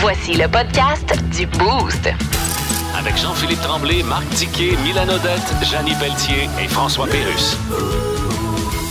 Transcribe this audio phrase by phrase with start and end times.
[0.00, 2.08] Voici le podcast du Boost.
[2.98, 7.58] Avec Jean-Philippe Tremblay, Marc Tiquet, Milan Odette, Janine Pelletier et François Pérus.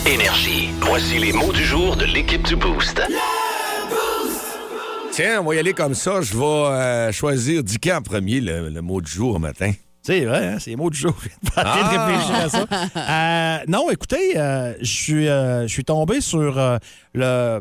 [0.05, 0.69] Énergie.
[0.81, 3.01] Voici les mots du jour de l'équipe du Boost.
[5.11, 6.21] Tiens, on va y aller comme ça.
[6.21, 9.71] Je vais euh, choisir Dicky en premier, le, le mot du jour au matin.
[10.01, 11.13] C'est vrai, hein, c'est les mots du jour.
[11.55, 12.07] Ah!
[12.07, 12.65] réfléchir à ça.
[12.95, 16.77] Euh, non, écoutez, euh, je suis, euh, tombé sur euh,
[17.13, 17.59] le,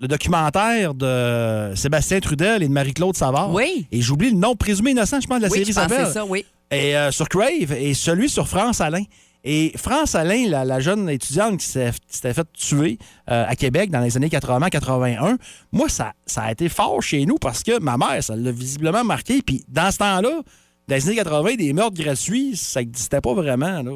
[0.00, 3.52] le documentaire de Sébastien Trudel et de Marie-Claude Savard.
[3.52, 3.86] Oui.
[3.90, 6.06] Et j'oublie le nom présumé innocent, je pense, de la Oui, série s'appelle.
[6.06, 6.44] c'est ça, oui.
[6.70, 9.02] Et euh, sur Crave et celui sur France Alain.
[9.44, 12.98] Et France Alain, la, la jeune étudiante qui s'était faite tuer
[13.30, 15.36] euh, à Québec dans les années 80-81,
[15.72, 19.04] moi, ça, ça a été fort chez nous parce que ma mère, ça l'a visiblement
[19.04, 19.40] marqué.
[19.42, 20.42] Puis dans ce temps-là,
[20.88, 23.82] dans les années 80, des meurtres gratuits, ça n'existait pas vraiment.
[23.82, 23.92] Là.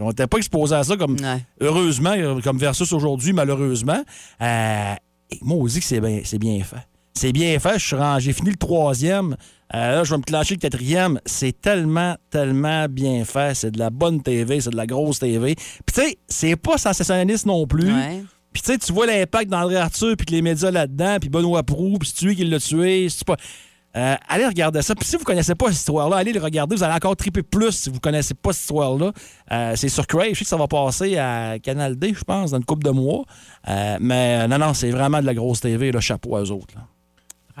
[0.00, 1.44] On n'était pas exposé à ça comme, Ouais.
[1.60, 4.02] heureusement, euh, comme versus aujourd'hui, malheureusement.
[4.40, 4.94] Euh,
[5.30, 6.86] et moi, on dit que c'est bien, c'est bien fait.
[7.14, 7.78] C'est bien fait.
[7.78, 8.26] Je suis rangé.
[8.26, 9.36] J'ai fini le troisième.
[9.74, 11.20] Euh, là, je vais me clencher le quatrième.
[11.26, 13.54] C'est tellement, tellement bien fait.
[13.54, 15.54] C'est de la bonne TV, c'est de la grosse TV.
[15.54, 17.92] Puis, tu sais, c'est pas sensationnaliste non plus.
[17.92, 18.22] Ouais.
[18.52, 21.62] Puis, tu sais, tu vois l'impact d'André Arthur, puis que les médias là-dedans, puis Benoît
[21.62, 23.08] Proux, puis c'est lui qui l'a tué.
[23.08, 23.36] C'est pas.
[23.96, 24.94] Euh, allez regarder ça.
[24.94, 26.76] Puis si vous connaissez pas cette histoire-là, allez le regarder.
[26.76, 29.12] Vous allez encore triper plus si vous connaissez pas cette histoire-là.
[29.50, 30.30] Euh, c'est sur Crave.
[30.30, 32.90] Je sais que ça va passer à Canal D, je pense, dans une couple de
[32.90, 33.24] mois.
[33.68, 35.92] Euh, mais non, non, c'est vraiment de la grosse TV.
[35.92, 36.74] Là, chapeau aux autres.
[36.74, 36.86] là.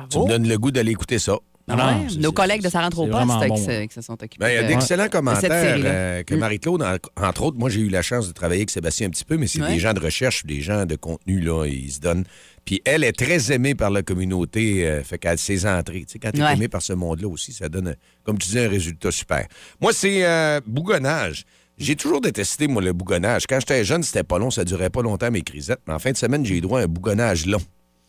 [0.08, 1.36] Tu me donnes le goût d'aller écouter ça.
[1.68, 3.56] Ouais, non, Nos collègues de Ça rentre au c'est poste vraiment qui, bon.
[3.56, 4.36] se, qui se sont occupés.
[4.38, 6.38] Ben, il y a de- d'excellents commentaires euh, que Mm.
[6.38, 9.24] Marie-Claude, en- entre autres, moi j'ai eu la chance de travailler avec Sébastien un petit
[9.24, 9.72] peu, mais c'est Ouais.
[9.74, 12.24] des gens de recherche, des gens de contenu, là, ils se donnent.
[12.64, 16.00] Puis elle est très aimée par la communauté, euh, fait qu'elle ses entrées.
[16.00, 16.52] Tu sais, quand tu es Ouais.
[16.54, 19.46] aimé par ce monde-là aussi, ça donne, comme tu dis, un résultat super.
[19.80, 21.44] Moi, c'est euh, bougonnage.
[21.78, 23.46] J'ai toujours détesté, moi, le bougonnage.
[23.48, 25.80] Quand j'étais jeune, c'était pas long, ça durait pas longtemps, mes crisettes.
[25.86, 27.60] Mais en fin de semaine, j'ai eu droit à un bougonnage long.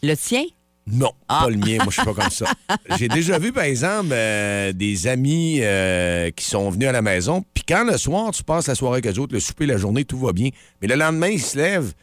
[0.04, 0.44] Le tien?
[0.86, 1.42] Non, Ah.
[1.46, 1.78] pas le mien.
[1.78, 2.46] Moi, je suis pas comme ça.
[2.98, 7.44] J'ai déjà vu, par exemple, euh, des amis euh, qui sont venus à la maison.
[7.54, 10.04] Puis quand le soir, tu passes la soirée avec eux autres, le souper, la journée,
[10.04, 10.50] tout va bien.
[10.82, 11.94] Mais le lendemain, ils se lèvent.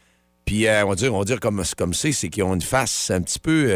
[0.45, 2.61] Puis euh, on va dire, on va dire comme comme c'est, c'est qu'ils ont une
[2.61, 3.69] face un petit peu.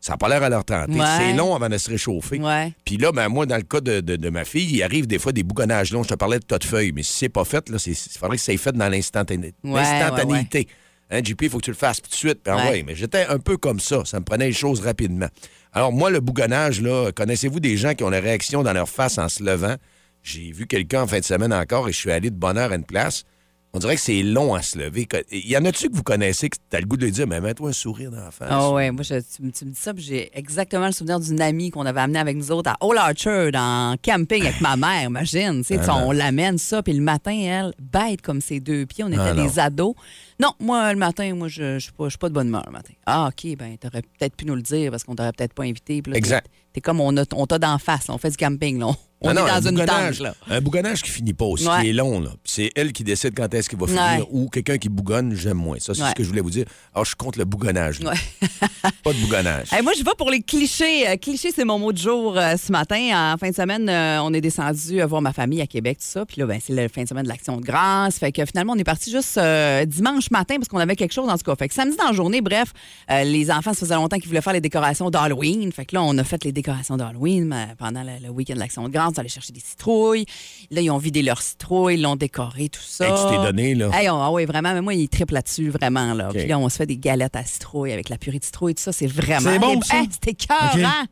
[0.00, 0.92] ça n'a pas l'air à leur tenter.
[0.92, 1.06] Ouais.
[1.18, 2.38] C'est long avant de se réchauffer.
[2.38, 2.72] Ouais.
[2.84, 5.18] Puis là, ben, moi, dans le cas de, de- de ma fille, il arrive des
[5.18, 6.02] fois des bougonnages longs.
[6.02, 8.18] Je te parlais de tas de feuilles, mais si c'est pas fait, là, c'est- il
[8.18, 10.68] faudrait que ça soit fait dans l'instantané- Ouais, l'instantanéité.
[11.10, 12.40] Hein, JP, il faut que tu le fasses tout de suite.
[12.44, 12.70] Puis, Ouais.
[12.70, 14.04] ouais, mais j'étais un peu comme ça.
[14.04, 15.26] Ça me prenait les choses rapidement.
[15.72, 19.18] Alors, moi, le bougonnage, là, connaissez-vous des gens qui ont la réaction dans leur face
[19.18, 19.76] en se levant?
[20.22, 22.72] J'ai vu quelqu'un en fin de semaine encore et je suis allé de bonne heure
[22.72, 23.24] à une place.
[23.72, 25.06] On dirait que c'est long à se lever.
[25.30, 27.28] Il y en a-tu que vous connaissez que tu as le goût de lui dire,
[27.28, 28.48] mais mets-toi un sourire dans la face?
[28.50, 31.20] Ah ouais, moi, je- tu, me- tu me dis ça, puis j'ai exactement le souvenir
[31.20, 34.76] d'une amie qu'on avait amenée avec nous autres à Old Orchard en camping avec ma
[34.76, 35.58] mère, imagine.
[35.60, 39.04] Tu sais, Ah on l'amène ça, puis le matin, elle, bête comme ses deux pieds,
[39.04, 39.44] on était Ah non.
[39.44, 39.94] des ados.
[40.40, 42.92] Non, moi, le matin, moi, je je suis pas, de bonne humeur le matin.
[43.06, 46.02] Ah, OK, ben, t'aurais peut-être pu nous le dire parce qu'on t'aurait peut-être pas invité.
[46.06, 46.44] Là, Exact.
[46.46, 48.14] t'es- T'es comme on a- on t'a d'en face, là.
[48.14, 48.86] on fait du camping, là.
[48.86, 50.34] On, on Non, non, est un dans une bougonnage, tente, là.
[50.48, 51.82] Un bougonnage qui finit pas aussi, Ouais.
[51.82, 52.20] qui est long.
[52.20, 52.30] là.
[52.44, 54.02] C'est elle qui décide quand est-ce qu'il va finir.
[54.02, 54.26] Ouais.
[54.30, 55.78] Ou quelqu'un qui bougonne, j'aime moins.
[55.78, 56.08] Ça, c'est Ouais.
[56.10, 56.64] ce que je voulais vous dire.
[56.94, 58.00] Alors, je suis contre le bougonnage.
[59.02, 59.72] pas de bougonnage.
[59.72, 61.08] Hey, moi, je vais pour les clichés.
[61.08, 63.32] Euh, clichés, c'est mon mot du jour euh, ce matin.
[63.34, 66.24] En fin de semaine, euh, on est descendu voir ma famille à Québec, tout ça.
[66.26, 68.18] Puis là, ben, c'est la fin de semaine de l'Action de grâce.
[68.18, 71.28] Fait que finalement, on est parti juste euh, dimanche matin parce qu'on avait quelque chose
[71.28, 71.54] en tout cas.
[71.56, 72.72] Fait que samedi dans la journée, bref,
[73.08, 75.70] les enfants, ça faisait longtemps qu'ils voulaient faire les décorations d'Halloween.
[75.72, 78.84] Fait que là, on a fait les décorations d'Halloween pendant le, le week-end de l'Action
[78.84, 79.09] de grâce.
[79.18, 80.24] Allait chercher des citrouilles.
[80.70, 83.06] Là, ils ont vidé leurs citrouilles, ils l'ont décoré, tout ça.
[83.08, 83.90] Hey, tu t'es donné, là.
[83.92, 84.72] Hey, on- ah oui, vraiment.
[84.74, 86.14] Mais moi, il triple là-dessus, vraiment.
[86.14, 86.28] Là.
[86.30, 88.82] Puis là, on se fait des galettes à citrouille avec la purée de citrouille, tout
[88.82, 88.92] ça.
[88.92, 89.50] C'est vraiment.
[89.50, 91.04] C'est bon, Hey, C'était écœurant.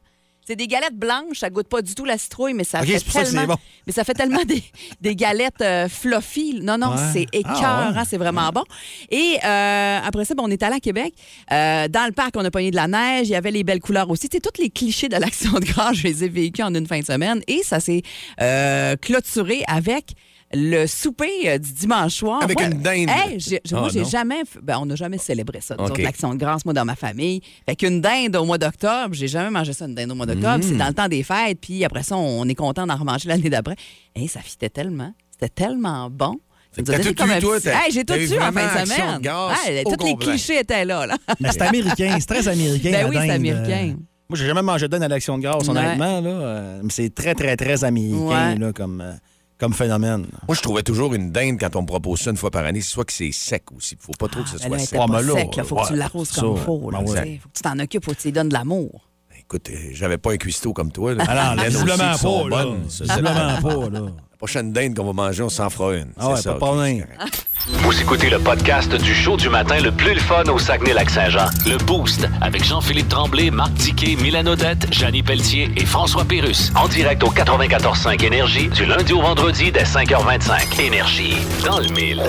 [0.48, 3.10] C'est des galettes blanches, ça goûte pas du tout la citrouille, mais ça fait c'est
[3.10, 3.40] ça tellement.
[3.42, 3.56] c'est bon.
[3.86, 4.62] Mais ça fait tellement des,
[5.02, 6.58] des galettes euh, fluffy.
[6.62, 7.02] Non, non, Ouais.
[7.12, 8.02] c'est écœurant, Ah ouais.
[8.08, 8.64] c'est vraiment bon.
[9.10, 11.12] Et euh, après ça, ben, on est allé à Québec.
[11.52, 13.28] Euh, dans le parc, on a pogné de la neige.
[13.28, 14.26] Il y avait les belles couleurs aussi.
[14.32, 17.00] Sais, tous les clichés de l'action de grâce, je les ai vécus en une fin
[17.00, 17.42] de semaine.
[17.46, 18.00] Et ça s'est
[18.40, 20.12] euh, clôturé avec
[20.54, 22.42] le souper euh, du dimanche soir.
[22.42, 23.08] Avec Moi, une dinde.
[23.10, 24.42] hey, j'ai- Ah, moi, j'ai jamais.
[24.62, 25.90] Ben, on n'a jamais célébré ça, nous OK.
[25.90, 27.40] autres, l'action de grâce, moi, dans ma famille.
[27.66, 30.58] Fait qu'une dinde au mois d'octobre, j'ai jamais mangé ça, une dinde au mois d'octobre.
[30.58, 30.62] Mm.
[30.62, 33.50] C'est dans le temps des fêtes, puis après ça, on est content d'en remanger l'année
[33.50, 33.76] d'après.
[34.14, 35.12] Hey, ça fitait tellement.
[35.32, 36.36] C'était tellement bon.
[36.74, 39.84] T'as tout comme eu, toi, Hey, j'ai tout eu eu en fin de semaine.
[39.84, 41.06] tous les clichés étaient là.
[41.06, 41.16] là.
[41.40, 42.90] Mais c'est américain, c'est très américain.
[42.92, 43.30] Ben la oui, c'est dinde.
[43.36, 43.88] américain.
[43.94, 45.70] Euh, Moi, j'ai jamais mangé de dinde à l'action de grâce, Ouais.
[45.70, 46.20] honnêtement.
[46.20, 48.58] Là, Euh, mais c'est très, très, très américain Ouais.
[48.58, 49.12] là, comme, euh,
[49.58, 50.26] comme phénomène.
[50.46, 52.80] Moi, je trouvais toujours une dinde quand on me propose ça une fois par année,
[52.80, 53.96] c'est soit que c'est sec aussi.
[53.96, 54.88] Il faut pas trop que ce Ben soit là, sec.
[54.88, 55.48] était Ah, sec.
[55.56, 56.90] Il faut que tu l'arroses comme il faut.
[56.90, 57.16] là, ben ouais.
[57.16, 57.40] sais.
[57.42, 59.08] faut que tu t'en occupes, faut que tu lui donnes de l'amour.
[59.50, 61.14] Écoute, j'avais pas un cuistot comme toi.
[61.14, 61.24] Là.
[61.26, 62.04] Alors, visiblement pas.
[62.04, 62.48] là.
[62.64, 63.90] bonnes, ça, c'est- Visiblement pas.
[63.90, 64.00] Là.
[64.00, 66.08] La prochaine dinde qu'on va manger, on s'en fera une.
[66.18, 67.06] Ah ouais, C'est ça, pas de ok, problème.
[67.08, 67.46] c'est correct.
[67.82, 71.46] Vous écoutez le podcast du show du matin le plus le fun au Saguenay-Lac-Saint-Jean.
[71.66, 76.70] Le Boost avec Jean-Philippe Tremblay, Marc Tiquet, Milan Odette, Janine Pelletier et François Pérus.
[76.76, 80.78] En direct au 94.5 Énergie du lundi au vendredi dès 5h25.
[80.80, 81.34] Énergie.
[81.64, 82.22] Dans le mille.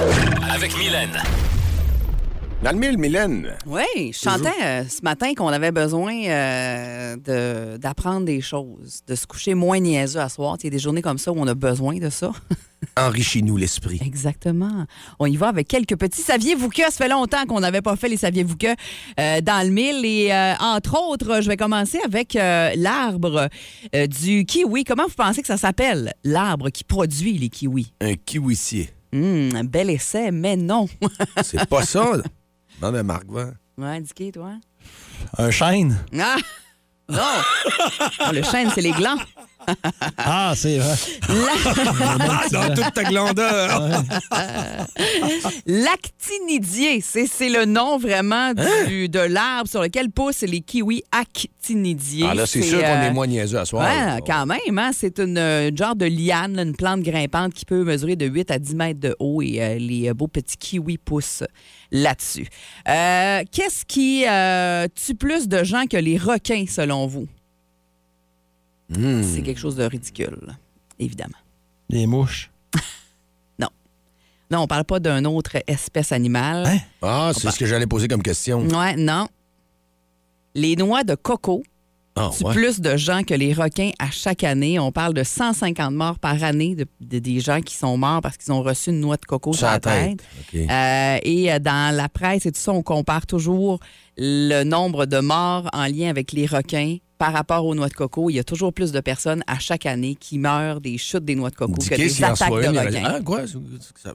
[0.53, 1.21] Avec Mylène.
[2.61, 3.55] Dans le mille, Mylène.
[3.65, 9.15] Oui, je chantais euh, ce matin qu'on avait besoin euh, de- d'apprendre des choses, de
[9.15, 10.57] se coucher moins niaiseux à soir.
[10.59, 12.33] Il y a des journées comme ça où on a besoin de ça.
[12.97, 14.01] Enrichis-nous l'esprit.
[14.05, 14.85] Exactement.
[15.19, 16.21] On y va avec quelques petits.
[16.21, 18.67] Saviez-vous que ça fait longtemps qu'on n'avait pas fait les saviez-vous que
[19.19, 23.47] euh, dans le mille et euh, entre autres, je vais commencer avec euh, l'arbre
[23.95, 24.83] euh, du kiwi.
[24.83, 27.93] Comment vous pensez que ça s'appelle l'arbre qui produit les kiwis?
[28.01, 28.89] Un kiwissier.
[29.13, 30.87] Hum, un bel essai, mais non.
[31.41, 32.17] C'est pas ça.
[32.81, 33.45] Non, mais Marc, va.
[33.77, 34.53] ouais, indiqué toi?
[35.37, 35.97] Un chêne?
[36.11, 36.35] Non.
[37.11, 37.13] Oh,
[38.31, 39.17] le chêne, c'est les glands.
[40.17, 40.95] Ah, c'est vrai.
[42.51, 44.03] Dans toute ta glandeur.
[45.65, 48.53] L'actinidier, c'est c'est le nom vraiment
[48.87, 52.25] du- de l'arbre sur lequel poussent les kiwis actinidiers.
[52.29, 53.83] Ah, là, c'est sûr qu'on euh, est moins niaiseux à soir.
[53.87, 54.19] Ouais, là.
[54.25, 54.77] quand même.
[54.77, 54.91] Hein?
[54.93, 58.51] C'est une euh, genre de liane, là, une plante grimpante qui peut mesurer de 8
[58.51, 61.43] à 10 mètres de haut et euh, les euh, beaux petits kiwis poussent
[61.91, 62.47] là-dessus.
[62.87, 67.27] Euh, Qu'est-ce qui euh, tue plus de gens que les requins, selon vous?
[68.89, 69.21] Hmm.
[69.23, 70.37] C'est quelque chose de ridicule,
[70.99, 71.37] évidemment.
[71.89, 72.49] Les mouches?
[74.51, 76.65] Non, on parle pas d'une autre espèce animale.
[76.65, 76.79] Hein?
[77.03, 78.61] Ah, c'est ce que j'allais poser comme question.
[78.67, 79.27] Ouais, non.
[80.55, 81.61] Les noix de coco
[82.15, 82.53] Ah, tuent ouais.
[82.55, 84.79] plus de gens que les requins à chaque année.
[84.79, 88.37] On parle de 150 morts par année de, de- des gens qui sont morts parce
[88.37, 90.19] qu'ils ont reçu une noix de coco sur la tête.
[90.55, 93.79] Euh, et euh, dans la presse et tout ça, on compare toujours
[94.17, 98.31] le nombre de morts en lien avec les requins par rapport aux noix de coco.
[98.31, 101.35] Il y a toujours plus de personnes à chaque année qui meurent des chutes des
[101.35, 103.03] noix de coco que des attaques de requins.
[103.05, 103.41] Ah, quoi?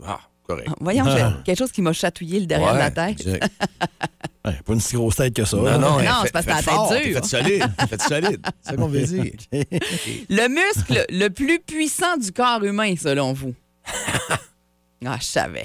[0.04, 0.68] Ah, correct.
[0.80, 1.16] Voyons, Ah.
[1.38, 3.42] j'ai quelque chose qui m'a chatouillé le derrière de la Ouais, tête.
[4.46, 5.56] Ouais, pas une si grosse tête que ça.
[5.56, 7.14] Non, non, Non, fait- c'est parce que fait t'as la tête dure.
[7.14, 7.64] Faites solide.
[7.88, 8.40] Faites solide.
[8.62, 9.32] C'est ça qu'on veut dire.
[10.28, 13.54] Le muscle le plus puissant du corps humain, selon vous?
[15.06, 15.64] Ah, je savais.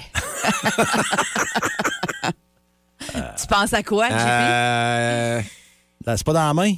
[3.38, 4.14] tu penses à quoi, JP?
[4.16, 5.42] Euh,
[6.06, 6.72] C'est pas dans la main?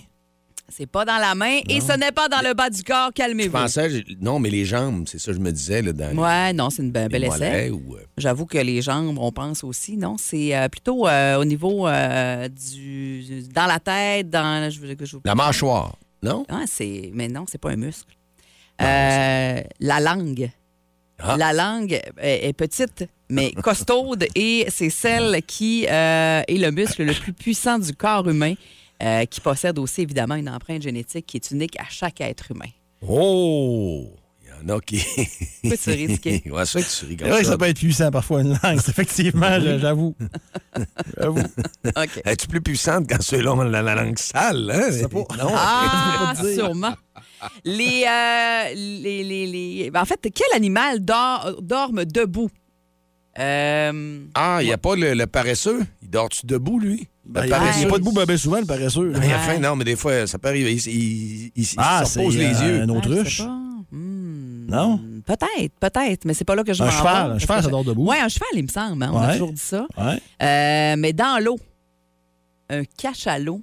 [0.75, 3.09] C'est pas dans la main et ce n'est pas dans le bas du corps.
[3.09, 3.53] je Calmez-vous.
[3.53, 5.83] pensais, je- non, mais les jambes, c'est ça que je me disais.
[5.83, 7.71] Là, dans Ouais, non, c'est une be- belle essai.
[7.71, 10.17] ou, euh, J'avoue que les jambes, on pense aussi, non?
[10.19, 13.43] C'est euh, plutôt euh, au niveau euh, du.
[13.55, 14.71] dans la tête, dans.
[14.71, 16.47] Je, veux- que je, La mâchoire, non?
[16.49, 18.17] Ah, c'est, mais non, c'est pas un muscle.
[18.79, 20.51] La langue.
[21.25, 21.37] Ah.
[21.37, 27.33] La langue est, petite, mais costaude, et c'est celle qui est le muscle le plus
[27.33, 28.55] puissant du corps humain,
[29.03, 32.71] euh, qui possède aussi évidemment une empreinte génétique qui est unique à chaque être humain.
[33.07, 34.15] Oh!
[34.43, 34.97] Il y en a qui.
[35.65, 36.51] Ris, Dicky?
[36.51, 37.59] ouais, c'est vrai que tu vrai que ça.
[37.59, 38.79] peut être puissant parfois, une langue.
[38.89, 40.15] Effectivement, j'avoue.
[41.19, 41.41] J'avoue.
[41.85, 42.21] OK.
[42.25, 44.71] Es-tu plus puissante quand c'est long, la, la langue sale?
[44.71, 44.93] Hein?
[44.93, 45.19] sais pas.
[45.19, 45.51] Non.
[45.55, 46.95] Ah, pas sûrement.
[47.65, 52.51] Les, euh, les, les, les- ben, En fait, quel animal dort, dorme debout?
[53.39, 55.85] Euh, Ah, il n'y a pas le, le paresseux?
[56.03, 57.09] Il dort-tu debout, lui?
[57.25, 59.13] Ben, le il n'y a pas de bout ben, ben souvent, le paresseux.
[59.15, 60.73] Ah, il a faim, non, mais des fois, ça peut arriver.
[60.75, 60.93] Il, il,
[61.47, 62.83] il- il Ah, se repose les euh, yeux.
[62.83, 63.43] un ah, autruche.
[63.91, 64.67] Hmm.
[64.69, 65.01] Non?
[65.27, 67.61] Peut-être, peut-être, mais c'est pas là que je Un m'en cheval, vais, un cheval, parce
[67.63, 68.07] ça que dort debout.
[68.11, 69.03] Oui, un cheval, il me semble.
[69.03, 69.87] hein, On a toujours dit ça.
[69.99, 70.21] Ouais.
[70.43, 71.59] Euh, mais dans l'eau,
[72.71, 73.61] un cachalot,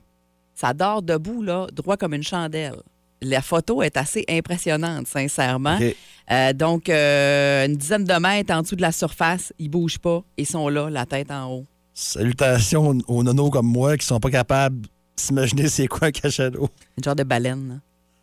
[0.56, 2.76] ça dort debout, là, droit comme une chandelle.
[3.22, 5.78] La photo est assez impressionnante, sincèrement.
[6.31, 10.22] Euh, donc, euh, une dizaine de mètres en dessous de la surface, ils bougent pas.
[10.38, 11.66] Ils sont là, la tête en haut.
[12.02, 14.88] Salutations aux nonos comme moi qui sont pas capables de
[15.18, 16.70] s'imaginer c'est quoi un cachalot.
[16.98, 17.68] Une genre de baleine.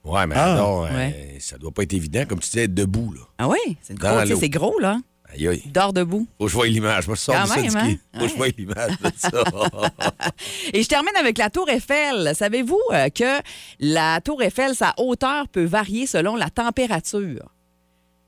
[0.05, 0.11] là.
[0.11, 0.55] Ouais, mais Ah.
[0.55, 3.21] alors, euh, ça doit pas être évident, comme tu disais, être debout, là.
[3.39, 3.77] Ah oui?
[3.83, 4.99] C'est une c'est gros, là.
[5.31, 6.27] Aïe, dort debout.
[6.39, 7.07] Faut que je voie l'image.
[7.07, 7.95] Moi, je sors Quand de ça, même, hein?
[8.15, 9.31] Faut que je voie l'image de ça.
[10.73, 12.33] Et je termine avec la Tour Eiffel.
[12.35, 13.43] Savez-vous euh, que
[13.81, 17.51] la Tour Eiffel, sa hauteur peut varier selon la température?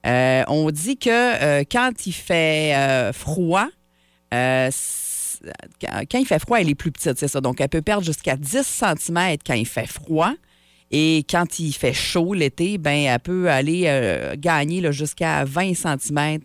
[0.07, 3.69] Euh, on dit que euh, quand il fait euh, froid,
[4.35, 4.69] euh,
[5.81, 7.41] quand quand il fait froid, elle est plus petite, c'est ça.
[7.41, 10.33] Donc, elle peut perdre jusqu'à 10 cm quand il fait froid.
[10.91, 16.39] Et quand il fait chaud l'été, ben, elle peut aller euh, gagner jusqu'à 20 cm.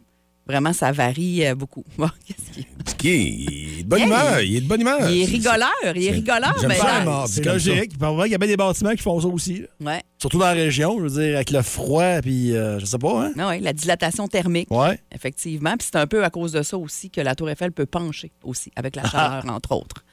[0.45, 1.83] Vraiment, ça varie euh, beaucoup.
[1.97, 4.41] Bon, qu'est-ce qu'il- Dicky, il est de bonne Hey, humeur.
[4.41, 5.09] Il est de bonne humeur.
[5.09, 6.55] il est rigoleur, il est rigoleur.
[6.59, 7.27] j'aime mais ça, là- mort.
[7.29, 7.69] C'est comme ça.
[7.73, 7.97] logique.
[7.97, 9.59] Parfois, il y a bien des bâtiments qui font ça aussi.
[9.79, 9.93] là.
[9.93, 10.01] Ouais.
[10.19, 13.25] Surtout dans la région, je veux dire, avec le froid, puis euh, je sais pas,
[13.25, 13.31] hein?
[13.37, 14.99] Ah oui, la dilatation thermique, Ouais.
[15.13, 15.75] effectivement.
[15.77, 18.31] Puis c'est un peu à cause de ça aussi que la Tour Eiffel peut pencher
[18.43, 20.03] aussi, avec la chaleur, entre autres.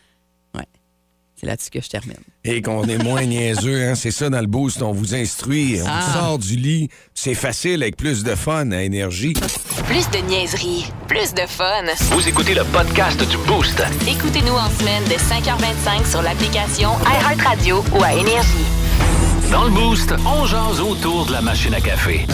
[1.40, 2.18] C'est là-dessus que je termine.
[2.44, 3.94] Et qu'on est moins niaiseux, hein?
[3.94, 6.00] c'est ça dans le boost, on vous instruit, on Ah.
[6.06, 9.32] vous sort du lit, c'est facile avec plus de fun à énergie.
[9.86, 11.84] Plus de niaiserie, plus de fun.
[12.10, 13.82] Vous écoutez le podcast du Boost.
[14.06, 18.66] Écoutez-nous en semaine de 5h25 sur l'application iHeartRadio ou à Énergie.
[19.50, 22.26] Dans le Boost, on jase autour de la machine à café.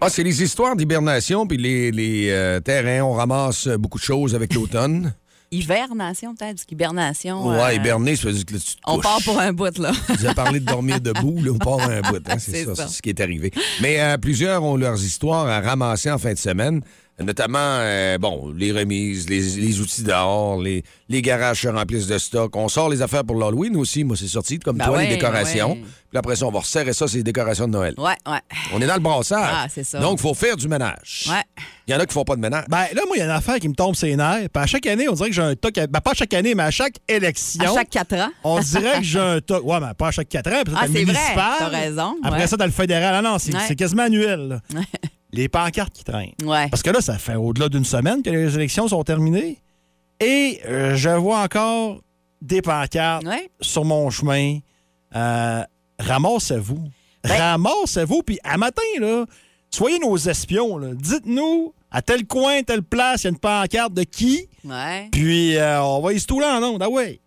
[0.00, 4.34] Ah, c'est les histoires d'hibernation, puis les, les, euh, terrains, on ramasse beaucoup de choses
[4.34, 5.14] avec l'automne.
[5.52, 7.46] Hibernation, peut-être, parce qu'hibernation.
[7.48, 9.02] Ouais, euh, hiberner, ça veut dire que là, tu te On couches.
[9.04, 9.92] part pour un bout, là.
[10.08, 12.16] Vous avez parlé de dormir debout, là, on part un bout.
[12.28, 12.88] hein, c'est C'est ça, ça.
[12.88, 13.52] c'est ce qui est arrivé.
[13.80, 16.82] Mais euh, plusieurs ont leurs histoires à ramasser en fin de semaine,
[17.22, 22.18] notamment, euh, bon, les remises, les, les outils dehors, les, les garages se remplissent de
[22.18, 22.54] stock.
[22.56, 24.04] On sort les affaires pour l'Halloween aussi.
[24.04, 25.72] Moi, c'est sorti, comme Ben toi, ouais, les décorations.
[25.72, 25.82] ouais.
[26.10, 27.94] Puis après ça, on va resserrer ça, c'est les décorations de Noël.
[27.98, 28.38] Ouais, ouais.
[28.72, 29.50] On est dans le brassage.
[29.52, 29.98] Ah, c'est ça.
[29.98, 31.24] Donc, il faut faire du ménage.
[31.28, 31.42] Ouais.
[31.88, 32.64] Il y en a qui font pas de ménage.
[32.68, 34.48] Ben là, moi, il y a une affaire qui me tombe ses nerfs.
[34.52, 35.74] Puis à chaque année, on dirait que j'ai un toc.
[35.74, 37.72] Ben, pas à chaque année, mais à chaque élection.
[37.72, 38.30] À chaque quatre ans.
[38.44, 39.64] On dirait que j'ai un toc.
[39.64, 40.62] Ouais, mais pas à chaque quatre ans.
[40.64, 41.18] Puis ça, Ah, c'est vrai.
[41.34, 42.46] T'as raison, Après ouais.
[42.46, 43.14] ça, t'as le fédéral.
[43.16, 43.60] Ah non, c'est Ouais.
[43.68, 44.60] c'est quasiment annuel.
[45.32, 45.38] Là.
[45.38, 46.32] Les pancartes qui traînent.
[46.44, 46.68] Ouais.
[46.68, 49.58] Parce que là, ça fait au-delà d'une semaine que les élections sont terminées.
[50.20, 52.00] Et euh, je vois encore
[52.40, 53.50] des pancartes Ouais.
[53.60, 54.58] sur mon chemin.
[55.14, 55.62] Euh,
[55.98, 56.78] ramassez-vous.
[57.24, 58.22] Ben- Ramassez-vous.
[58.22, 59.24] Puis à matin, là,
[59.70, 60.78] soyez nos espions.
[60.78, 60.88] là.
[60.94, 64.48] Dites-nous à tel coin, telle place, il y a une pancarte de qui.
[64.64, 65.08] Ouais.
[65.12, 66.82] Puis euh, on va y se touler en ondes.
[66.82, 67.20] Ah ouais.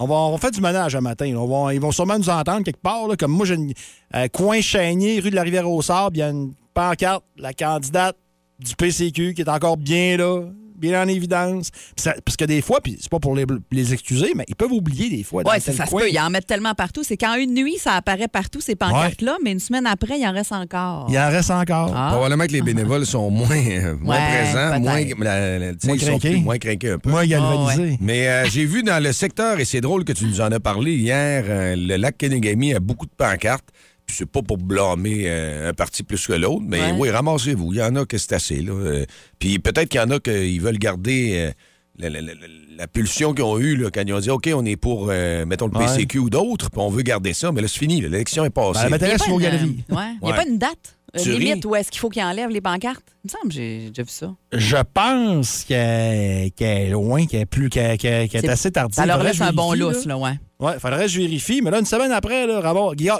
[0.00, 1.26] On va, on va faire du ménage un matin.
[1.32, 1.38] là.
[1.40, 3.08] On va- ils vont sûrement nous entendre quelque part.
[3.08, 3.16] là.
[3.16, 3.72] Comme moi, j'ai une
[4.14, 6.16] euh, coin Chénier, rue de la Rivière-au-Sable.
[6.16, 8.16] Il y a une pancarte, la candidate
[8.60, 10.42] du PCQ qui est encore bien là,
[10.76, 11.70] bien en évidence.
[11.96, 14.70] Ça- parce que des fois, puis c'est pas pour les, les excuser, mais ils peuvent
[14.70, 15.42] oublier des fois.
[15.42, 16.08] tel ça, ça se peut.
[16.08, 17.02] Ils en mettent tellement partout.
[17.02, 20.32] C'est qu'en une nuit, ça apparaît partout, ces pancartes-là, mais une semaine après, il en
[20.32, 21.06] reste encore.
[21.10, 21.92] Il en reste encore.
[21.96, 22.10] Ah.
[22.12, 26.58] Probablement que les bénévoles sont moins, euh, moins Ouais, présents, moins, la- Moins plus- moins
[26.58, 27.10] craqués un peu.
[27.10, 27.90] Moi, galvanisé.
[27.94, 30.52] Oh, Mais euh, j'ai vu dans le secteur, et c'est drôle que tu nous en
[30.52, 33.66] as parlé hier, euh, le lac Kenegami a beaucoup de pancartes.
[34.10, 36.92] C'est pas pour blâmer euh, un parti plus que l'autre, mais Ouais.
[36.98, 37.72] oui, ramassez-vous.
[37.74, 38.62] Il y en a que c'est assez.
[38.62, 38.72] Là.
[38.72, 39.04] Euh,
[39.38, 41.52] puis peut-être qu'il y en a qui veulent garder euh,
[41.98, 42.32] la, la- la-
[42.76, 45.44] la pulsion qu'ils ont eue là, quand ils ont dit OK, on est pour, euh,
[45.44, 45.86] mettons, le Ouais.
[45.86, 47.50] PCQ ou d'autres, puis on veut garder ça.
[47.52, 48.00] Mais là, c'est fini.
[48.00, 48.80] L'élection est passée.
[48.80, 49.84] Ben, Il m'intéresse galeries.
[50.22, 53.04] n'y a pas une date euh, limite où est-ce qu'il faut qu'ils enlèvent les pancartes?
[53.24, 54.32] Il me semble que j'ai déjà vu ça.
[54.52, 58.94] Je pense qu'elle est loin, qu'elle est, plus, qu'elle est C'est- assez tardive.
[58.94, 60.38] Ça leur laisse un bon lousse, là, ouais.
[60.60, 61.60] Ouais, faudrait que je vérifie.
[61.62, 62.60] Mais là, une semaine après, là,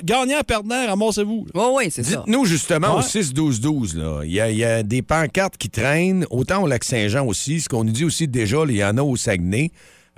[0.03, 1.47] gagnant, perdant, ramassez-vous.
[1.55, 2.17] Oui, oui, c'est ça.
[2.19, 3.05] Dites-nous justement au Ouais.
[3.05, 7.25] 6-12-12, là, il y, a- il y a des pancartes qui traînent, autant au Lac-Saint-Jean
[7.25, 9.71] aussi, ce qu'on nous dit aussi déjà, il y en a au Saguenay.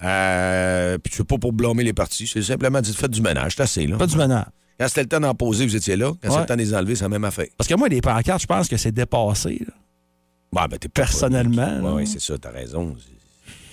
[0.02, 3.62] Euh, puis c'est pas pour blâmer les partis, c'est simplement dit faites du ménage, c'est
[3.62, 3.86] assez.
[3.86, 3.98] Là.
[3.98, 4.46] Pas du menant.
[4.78, 6.06] Quand c'était le temps d'en poser, vous étiez là.
[6.06, 6.40] Quand c'était Ouais.
[6.40, 7.48] le temps de les enlever, c'est la même affaire.
[7.58, 9.58] Parce que moi, les pancartes, je pense que c'est dépassé.
[9.60, 9.74] là.
[10.52, 12.96] Bon, ben, t'es pas- Personnellement, Oui, ouais, c'est ça, t'as raison.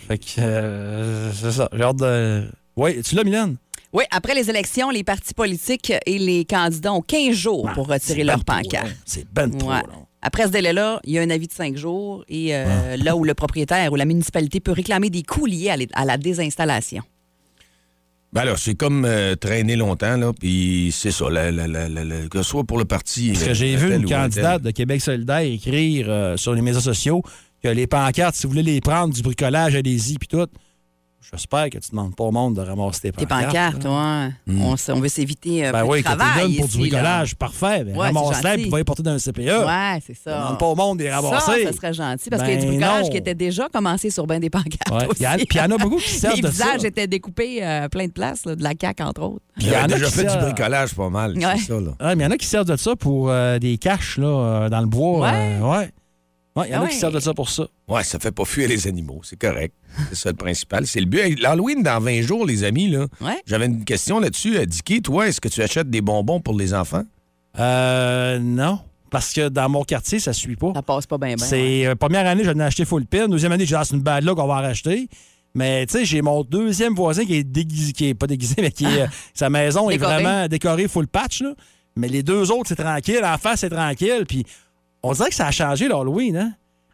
[0.09, 1.69] Fait que, euh, c'est ça.
[1.71, 2.43] J'ai hâte de.
[2.77, 3.57] Oui, tu l'as, Mylène?
[3.93, 8.23] Oui, après les élections, les partis politiques et les candidats ont 15 jours pour retirer
[8.23, 8.87] leur ben trop pancarte.
[8.89, 8.93] long.
[9.05, 9.81] C'est ben trop Ouais.
[9.81, 10.05] long.
[10.21, 13.23] Après ce délai-là, il y a un avis de cinq jours et euh, là où
[13.23, 17.01] le propriétaire ou la municipalité peut réclamer des coûts liés à, les- à la désinstallation.
[18.33, 22.03] Ben alors, c'est comme euh, traîner longtemps, là, puis c'est ça, la- la- la- la-
[22.03, 23.29] la- que ce soit pour le parti.
[23.31, 26.61] Parce euh, que j'ai vu tel une candidate de Québec solidaire écrire euh, sur les
[26.61, 27.21] médias sociaux
[27.63, 30.45] que les pancartes, si vous voulez les prendre, du bricolage, allez-y, puis tout.
[31.29, 33.47] J'espère que tu demandes pas au monde de ramasser tes Des pancartes.
[33.47, 34.29] pancartes, là.
[34.47, 34.55] ouais.
[34.61, 36.69] On, s- on veut s'éviter euh, Ben oui, de que tu travail donnes pour du
[36.71, 37.83] ici, bricolage, parfait.
[37.83, 38.61] Ben, Ouais, c'est ramasse-les, gentil.
[38.61, 39.39] puis va y porter dans un CPE.
[39.39, 40.37] Ouais, c'est ça.
[40.39, 41.63] Demande pas au monde de les Ça, ramasser.
[41.65, 43.09] ça serait gentil parce qu'il y a du Ben bricolage non.
[43.09, 44.89] qui était déjà commencé sur bien des pancartes.
[44.89, 45.05] Ouais.
[45.07, 45.19] aussi.
[45.19, 46.65] Il y a- Puis il y en a beaucoup qui servent Les de ça.
[46.65, 49.43] visages étaient découpés euh, à plein de places, là, de la CAQ, entre autres.
[49.57, 51.43] Puis il y en a déjà qui fait du bricolage pas mal, Ouais.
[51.57, 51.89] c'est ça, là.
[51.99, 54.27] Ouais, mais il y en a qui servent de ça pour euh, des caches là,
[54.27, 55.29] euh, dans le bois.
[55.29, 55.91] Ouais.
[56.57, 56.99] Ouais, il y en Ah a qui ouais.
[56.99, 57.67] servent de ça pour ça.
[57.87, 59.73] Ouais, ça fait pas fuir les animaux, c'est correct.
[60.09, 60.85] C'est ça le principal.
[60.87, 61.39] C'est le but.
[61.39, 63.05] L'Halloween dans 20 jours, les amis, là.
[63.21, 63.41] Ouais.
[63.45, 64.57] J'avais une question là-dessus.
[64.57, 67.03] Euh, Dicky, toi, est-ce que tu achètes des bonbons pour les enfants?
[67.59, 68.79] Euh, non.
[69.09, 70.73] Parce que dans mon quartier, ça suit pas.
[70.75, 71.45] Ça passe pas bien, bien.
[71.45, 73.27] c'est euh, première année, j'en ai acheté full pin.
[73.27, 75.07] Deuxième année, j'ai dit, ah, c'est une bad là qu'on va en racheter.
[75.55, 78.71] Mais tu sais, j'ai mon deuxième voisin qui est déguisé, qui est pas déguisé, mais
[78.71, 81.41] qui est, euh, sa maison est vraiment décorée full patch.
[81.41, 81.53] Là.
[81.95, 83.21] Mais les deux autres, c'est tranquille.
[83.23, 84.25] En face, c'est tranquille.
[84.27, 84.45] Puis
[85.09, 86.37] on dirait que ça a changé l'Halloween.
[86.37, 86.53] Hein?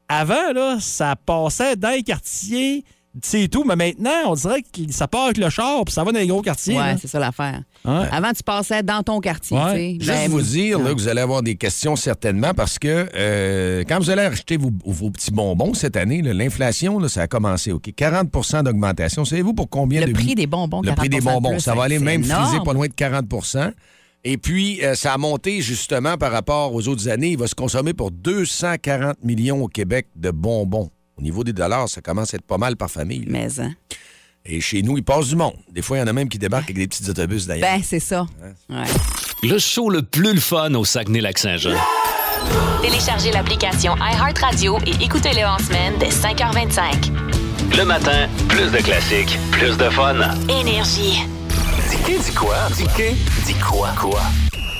[0.09, 2.83] Avant, là, ça passait dans les quartiers,
[3.21, 3.63] c'est tout.
[3.63, 6.27] Mais maintenant, on dirait que ça part avec le char, puis ça va dans les
[6.27, 6.77] gros quartiers.
[6.77, 7.61] Ouais, c'est ça l'affaire.
[7.85, 8.07] Ouais.
[8.11, 9.57] Avant, tu passais dans ton quartier.
[9.57, 9.97] Ouais.
[9.99, 13.83] Juste Ben, vous dire là, que vous allez avoir des questions certainement parce que euh,
[13.87, 17.71] quand vous allez acheter vos, vos petits bonbons cette année, l'inflation, ça a commencé.
[17.71, 17.85] OK?
[17.87, 19.25] 40% d'augmentation.
[19.25, 21.51] Savez-vous pour combien Le de prix des bonbons, Le prix des 40 bonbons.
[21.55, 22.45] plus, ça va aller même énorme.
[22.45, 23.25] friser pas loin de 40
[24.25, 27.31] Et puis, euh, ça a monté justement par rapport aux autres années.
[27.31, 30.89] Il va se consommer pour 240 millions au Québec de bonbons.
[31.19, 33.25] niveau des dollars, ça commence à être pas mal par famille.
[33.25, 33.31] là.
[33.31, 33.73] Mais, hein.
[34.45, 35.55] Et chez nous, il passe du monde.
[35.71, 37.69] Des fois, il y en a même qui débarquent avec des petits autobus d'ailleurs.
[37.69, 38.25] Ben, c'est ça.
[38.69, 38.83] Ouais.
[39.43, 41.77] Le show le plus le fun au Saguenay-Lac-Saint-Jean.
[42.81, 47.77] Téléchargez l'application iHeartRadio et écoutez-le en semaine dès 5h25.
[47.77, 50.15] Le matin, plus de classiques, plus de fun.
[50.49, 51.23] Énergie.
[52.01, 52.55] Dis dis quoi?
[52.75, 52.85] Dis
[53.45, 53.89] dis quoi?
[53.97, 54.19] Quoi?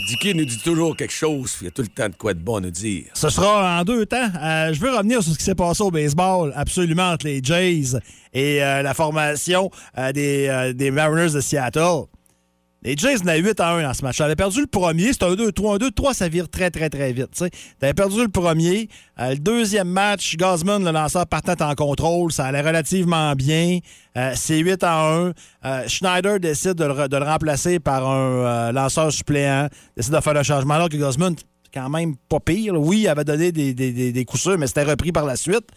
[0.10, 2.39] Dicky nous dit toujours quelque chose, il y a tout le temps de quoi de
[2.39, 3.05] bon à nous dire.
[3.13, 4.29] Ce sera en deux temps.
[4.41, 7.98] Euh, je veux revenir sur ce qui s'est passé au baseball, absolument, entre les Jays
[8.34, 12.08] et euh, la formation euh, des, euh, des Mariners de Seattle.
[12.85, 14.17] Les Jays en 8 à 1 dans ce match.
[14.17, 16.89] T'avais perdu le premier, c'était un 2, 3, un 2, 3, ça vire très, très,
[16.89, 17.41] très vite.
[17.79, 18.89] T'avais perdu le premier.
[19.19, 23.79] Euh, le deuxième match, Gosman, le lanceur partant en contrôle, ça allait relativement bien.
[24.17, 25.31] Euh, c'est 8 à 1.
[25.63, 30.73] Euh, Schneider décide de le, remplacer par un lanceur suppléant, décide de faire le changement,
[30.73, 31.35] alors que Gosman,
[31.73, 32.73] quand même pas pire.
[32.77, 35.37] Oui, il avait donné des, des, des, des coups sûrs, mais c'était repris par la
[35.37, 35.69] suite.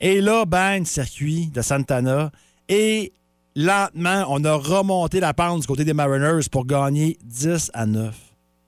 [0.00, 2.30] Et là, bang, circuit de Santana.
[2.70, 3.12] Et
[3.56, 8.14] lentement, on a remonté la pente du côté des Mariners pour gagner 10 à 9.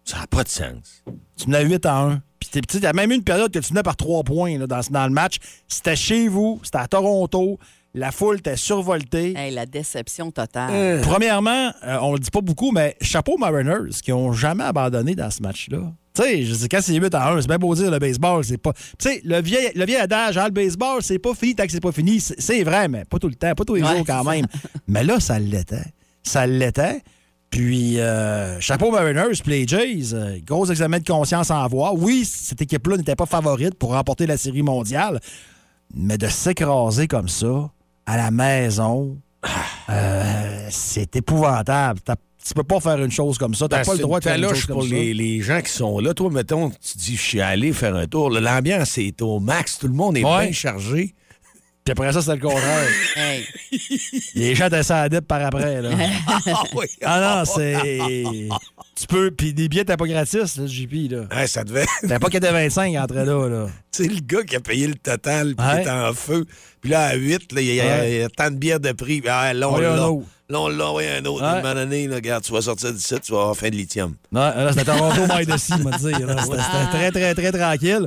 [0.04, 1.04] Ça n'a pas de sens.
[1.36, 2.22] Tu menais 8 à 1.
[2.40, 4.66] Puis il y a même eu une période que tu menais par 3 points là,
[4.66, 5.36] dans, dans le match.
[5.68, 7.58] C'était chez vous, c'était à Toronto.
[7.94, 9.36] La foule était survoltée.
[9.36, 11.00] Hey, la déception totale.
[11.02, 15.14] Premièrement, euh, on le dit pas beaucoup, mais chapeau aux Mariners qui ont jamais abandonné
[15.14, 15.92] dans ce match-là.
[16.14, 18.44] Tu sais, je sais, quand c'est 8 à 1, c'est bien beau dire le baseball,
[18.44, 18.72] c'est pas.
[18.72, 21.72] Tu sais, le vieil, le vieil adage, ah, le baseball, c'est pas fini tant que
[21.72, 22.20] c'est pas fini.
[22.20, 24.46] C'est vrai, mais pas tout le temps, pas tous les Ouais, jours quand même.
[24.86, 25.86] mais là, ça l'était.
[26.22, 27.00] Ça l'était.
[27.48, 31.94] Puis, euh, chapeau Mariners, les Jays, euh, gros examen de conscience à avoir.
[31.94, 35.20] Oui, cette équipe-là n'était pas favorite pour remporter la série mondiale,
[35.94, 37.70] mais de s'écraser comme ça,
[38.06, 39.18] à la maison,
[39.90, 42.00] euh, c'est épouvantable.
[42.44, 43.68] Tu peux pas faire une chose comme ça.
[43.68, 44.88] T'as Ben, pas le droit de faire une chose pour ça.
[44.90, 46.12] les, les gens qui sont là.
[46.12, 48.30] Toi, mettons, tu dis, je suis allé faire un tour.
[48.30, 49.78] L'ambiance est au max.
[49.78, 50.44] Tout le monde est Ouais.
[50.46, 51.14] bien chargé.
[51.84, 52.88] Puis après ça, c'est le contraire.
[53.16, 53.44] Hey.
[54.34, 55.82] les gens dip par après.
[55.82, 55.90] Là.
[56.46, 56.86] ah oui.
[57.02, 58.48] Ah non, c'est.
[59.02, 59.30] Tu peux.
[59.32, 61.10] Puis des billets, t'as pas gratis, là, JP.
[61.10, 61.24] Là.
[61.36, 61.86] Ouais, ça devait.
[62.08, 63.24] T'as pas qu'à 25 entre là.
[63.48, 63.66] là.
[63.92, 65.82] Tu sais, le gars qui a payé le total, puis Ouais.
[65.82, 66.44] qui est en feu.
[66.80, 68.12] Puis là, à 8, là, il y, a- Ouais.
[68.12, 69.20] il y a tant de bières de prix.
[69.28, 70.08] Ah, là, on Ouais, un l'a.
[70.10, 70.26] autre.
[70.48, 71.42] Là, on l'a envoyé un autre.
[71.42, 71.48] Ouais.
[71.48, 74.14] Un moment donné, là, regarde, tu vas sortir d'ici, tu vas avoir fin de lithium.
[74.30, 76.26] Non, là, c'était Toronto by the Sea, m'a dire.
[76.26, 76.42] là.
[76.42, 78.06] C'était c'était très, très, très tranquille.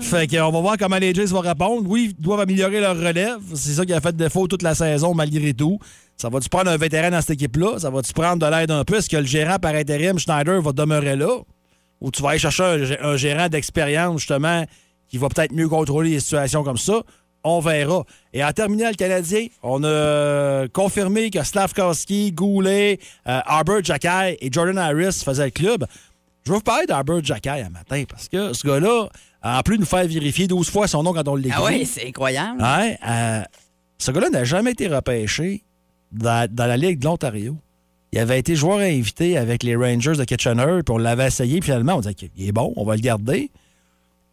[0.00, 1.88] Fait qu'on va voir comment les Jays vont répondre.
[1.88, 3.38] Oui, ils doivent améliorer leur relève.
[3.54, 5.78] C'est ça qui a fait défaut toute la saison, malgré tout.
[6.16, 7.78] Ça va-tu prendre un vétéran dans cette équipe-là?
[7.80, 8.96] Ça va-tu prendre de l'aide un peu?
[8.96, 11.38] Est-ce que le gérant par intérim, Schneider, va demeurer là?
[12.00, 14.64] Ou tu vas aller chercher un, gé- un gérant d'expérience, justement,
[15.08, 17.02] qui va peut-être mieux contrôler les situations comme ça?
[17.42, 18.04] On verra.
[18.32, 24.48] Et en terminant le Canadien, on a confirmé que Slavkowski, Goulet, euh, Arbor Jackay et
[24.50, 25.84] Jordan Harris faisaient le club.
[26.46, 29.08] Je vais vous parler d'Arbor Jackay un matin parce que ce gars-là,
[29.42, 31.84] en plus de nous faire vérifier 12 fois son nom quand on l'écrit, Ah oui,
[31.84, 32.62] c'est incroyable.
[32.62, 33.42] Ouais, euh,
[33.98, 35.64] ce gars-là n'a jamais été repêché
[36.14, 37.56] dans, dans la Ligue de l'Ontario.
[38.12, 41.66] Il avait été joueur invité avec les Rangers de Kitchener, puis on l'avait essayé, puis
[41.70, 43.50] finalement, on disait qu'il est bon, on va le garder.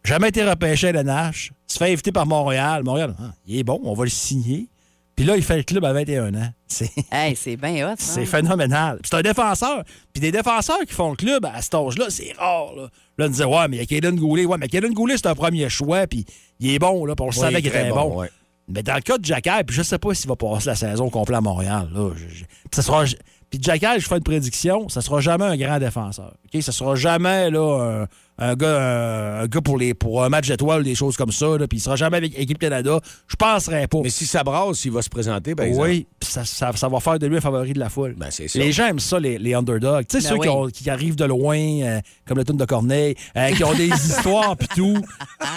[0.04, 1.52] Jamais été repêché à l'NH.
[1.66, 2.82] Se fait inviter par Montréal.
[2.84, 4.68] Montréal, ah, il est bon, on va le signer.
[5.14, 6.48] Puis là, il fait le club à 21 ans.
[6.66, 6.90] C'est.
[7.12, 7.96] Hey, c'est bien hot.
[7.98, 8.14] ça.
[8.14, 8.96] C'est phénoménal.
[9.02, 9.84] Puis c'est un défenseur.
[10.12, 12.72] Puis des défenseurs qui font le club à cet âge-là, c'est rare.
[12.74, 14.46] Là, Là, on disait, ouais, mais il y a Kaden Goulet.
[14.46, 16.06] Ouais, mais Kaden Goulet, c'est un premier choix.
[16.06, 16.24] Puis
[16.60, 17.14] il est bon, là.
[17.14, 18.20] Puis on le savait qu'il était bon, bon.
[18.20, 18.30] ouais.
[18.74, 21.08] Mais dans le cas de Jackal, puis je sais pas s'il va passer la saison
[21.10, 21.88] complète à Montréal.
[21.94, 23.04] Là, Je- je- puis ça sera.
[23.50, 26.32] Puis je fais une prédiction, ça sera jamais un grand défenseur.
[26.54, 26.62] OK?
[26.62, 28.06] Ça sera jamais là,
[28.38, 31.32] un, un gars, un, un gars pour, les, pour un match d'étoiles, des choses comme
[31.32, 31.58] ça.
[31.58, 32.98] Là, puis il sera jamais avec Équipe Canada.
[33.28, 33.98] Je penserais pas.
[34.02, 35.86] Mais si ça brasse, il va se présenter, par exemple.
[35.86, 38.14] Oui, puis ça, ça, ça va faire de lui un favori de la foule.
[38.16, 38.54] Ben, c'est.
[38.54, 40.06] Les gens aiment ça, les, les underdogs.
[40.06, 40.46] Tu sais, Ben ceux oui.
[40.46, 43.74] qui, ont- qui arrivent de loin, euh, comme le tune de Corneille, euh, qui ont
[43.74, 44.96] des histoires puis tout.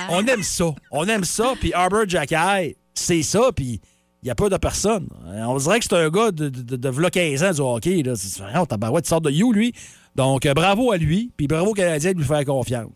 [0.10, 0.66] On aime ça.
[0.92, 1.54] On aime ça.
[1.62, 3.52] Puis Arbor Jackay, c'est ça.
[3.56, 3.80] Puis
[4.24, 5.08] il y a peu de personnes.
[5.28, 7.62] Euh, On dirait que c'est un gars de, de, de, de v'là 15 ans du
[7.62, 8.02] hockey.
[8.04, 8.14] Là.
[8.16, 9.74] C'est vraiment, tabarouette, il sort de You, lui.
[10.16, 11.32] Donc, euh, bravo à lui.
[11.38, 12.90] Puis bravo aux Canadiens de lui faire confiance.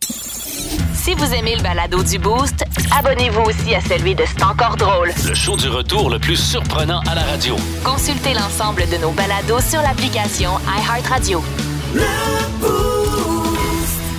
[0.95, 2.63] Si vous aimez le balado du Boost,
[2.95, 5.11] abonnez-vous aussi à celui de C'est encore drôle.
[5.27, 7.55] Le show du retour le plus surprenant à la radio.
[7.83, 11.41] Consultez l'ensemble de nos balados sur l'application iHeartRadio.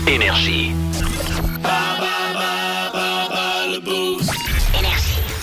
[0.09, 0.73] Énergie.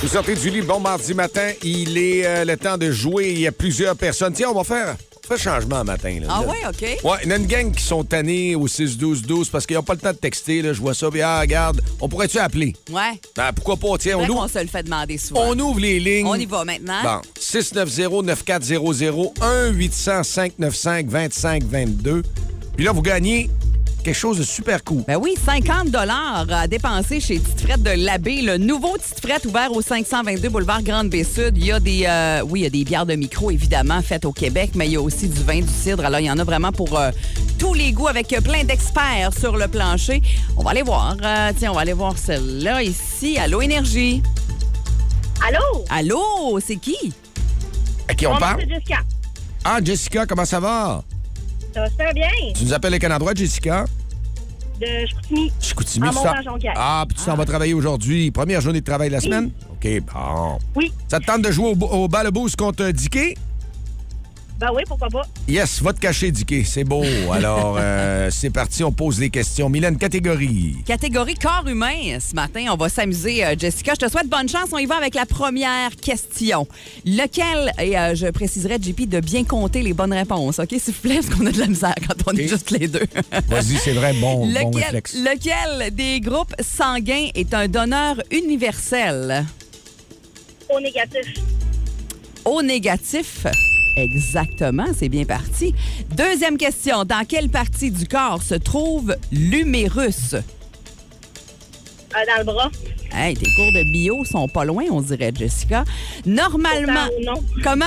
[0.07, 1.51] Vous sortez du lit, bon mardi matin.
[1.61, 3.33] Il est euh, le temps de jouer.
[3.33, 4.31] Il y a plusieurs personnes.
[4.31, 6.19] Tiens, on va faire, on fait changement matin.
[6.21, 6.27] Là.
[6.29, 6.47] Ah Là.
[6.49, 6.81] oui, OK.
[7.03, 9.95] Ouais, il y a une gang qui sont tannés au 6-12-12 parce qu'ils n'ont pas
[9.95, 10.61] le temps de texter.
[10.61, 10.71] Là.
[10.71, 11.09] Je vois ça.
[11.11, 12.73] Puis, ah, regarde, on pourrait-tu appeler?
[12.89, 13.19] Ouais.
[13.37, 13.97] Ah, pourquoi pas?
[13.97, 15.41] Tiens, on ouvre, qu'on se le fait demander souvent.
[15.49, 16.25] on ouvre les lignes.
[16.25, 17.03] On y va maintenant.
[17.03, 22.23] Bon, 690-9400, 1-800-595-2522.
[22.77, 23.49] Puis là, vous gagnez
[24.07, 25.03] quelque chose de super cool.
[25.05, 28.41] Ben oui, 50 à dépenser chez Tite Frette de l'Abbé.
[28.41, 31.57] Le nouveau Tite Frette ouvert au 522 boulevard Grande-Baie-Sud.
[31.57, 34.23] Il y a des, euh, oui, il y a des bières de micro, évidemment, faites
[34.23, 36.05] au Québec, mais il y a aussi du vin, du cidre.
[36.05, 37.11] Alors, il y en a vraiment pour euh,
[37.59, 40.21] tous les goûts avec plein d'experts sur le plancher.
[40.55, 41.17] On va aller voir.
[41.21, 43.37] Euh, tiens, on va aller voir celle-là ici.
[43.37, 44.23] Allô, Énergie?
[45.45, 45.83] Allô?
[45.89, 47.11] Allô, c'est qui?
[48.07, 48.61] À qui on nom, parle?
[48.61, 48.99] c'est Jessica.
[49.65, 51.03] Ah, Jessica, comment ça va?
[51.97, 52.27] Ça bien.
[52.55, 53.85] Tu nous appelles quel endroit, Jessica?
[54.79, 55.51] De Chicoutimi.
[55.59, 56.07] Chicoutimi.
[56.43, 56.73] Jonquière.
[56.75, 58.29] Ah, puis tu t'en vas travailler aujourd'hui.
[58.31, 59.51] Première journée de travail de la semaine?
[59.71, 60.57] OK, bon.
[60.75, 60.91] Oui.
[61.07, 63.35] Ça te tente de jouer au, au bal boost contre Dicky?
[64.59, 65.21] Ben oui, pourquoi pas.
[65.47, 66.65] Yes, va te cacher, Dicky.
[66.65, 67.03] C'est beau.
[67.31, 69.69] Alors, euh, c'est parti, on pose les questions.
[69.69, 70.77] Mylène, catégorie.
[70.83, 72.17] Catégorie corps humain.
[72.19, 73.93] Ce matin, on va s'amuser, euh, Jessica.
[73.93, 74.69] Je te souhaite bonne chance.
[74.71, 76.67] On y va avec la première question.
[77.05, 81.01] Lequel, et euh, je préciserai, JP, de bien compter les bonnes réponses, OK, s'il vous
[81.01, 83.05] plaît, parce qu'on a de la misère quand on est juste les deux.
[83.47, 85.15] Vas-y, c'est vrai, bon, bon lequel, réflexe.
[85.15, 89.45] lequel des groupes sanguins est un donneur universel?
[90.67, 91.33] Au négatif.
[92.43, 93.45] Au négatif.
[93.97, 95.73] Exactement, c'est bien parti.
[96.15, 97.03] Deuxième question.
[97.03, 100.35] Dans quelle partie du corps se trouve l'humérus?
[100.35, 100.39] Euh,
[102.13, 102.69] dans le bras.
[103.11, 105.83] Hey, tes cours de bio sont pas loin, on dirait, Jessica.
[106.27, 107.07] Normalement.
[107.07, 107.43] Pourtant, non.
[107.63, 107.85] Comment?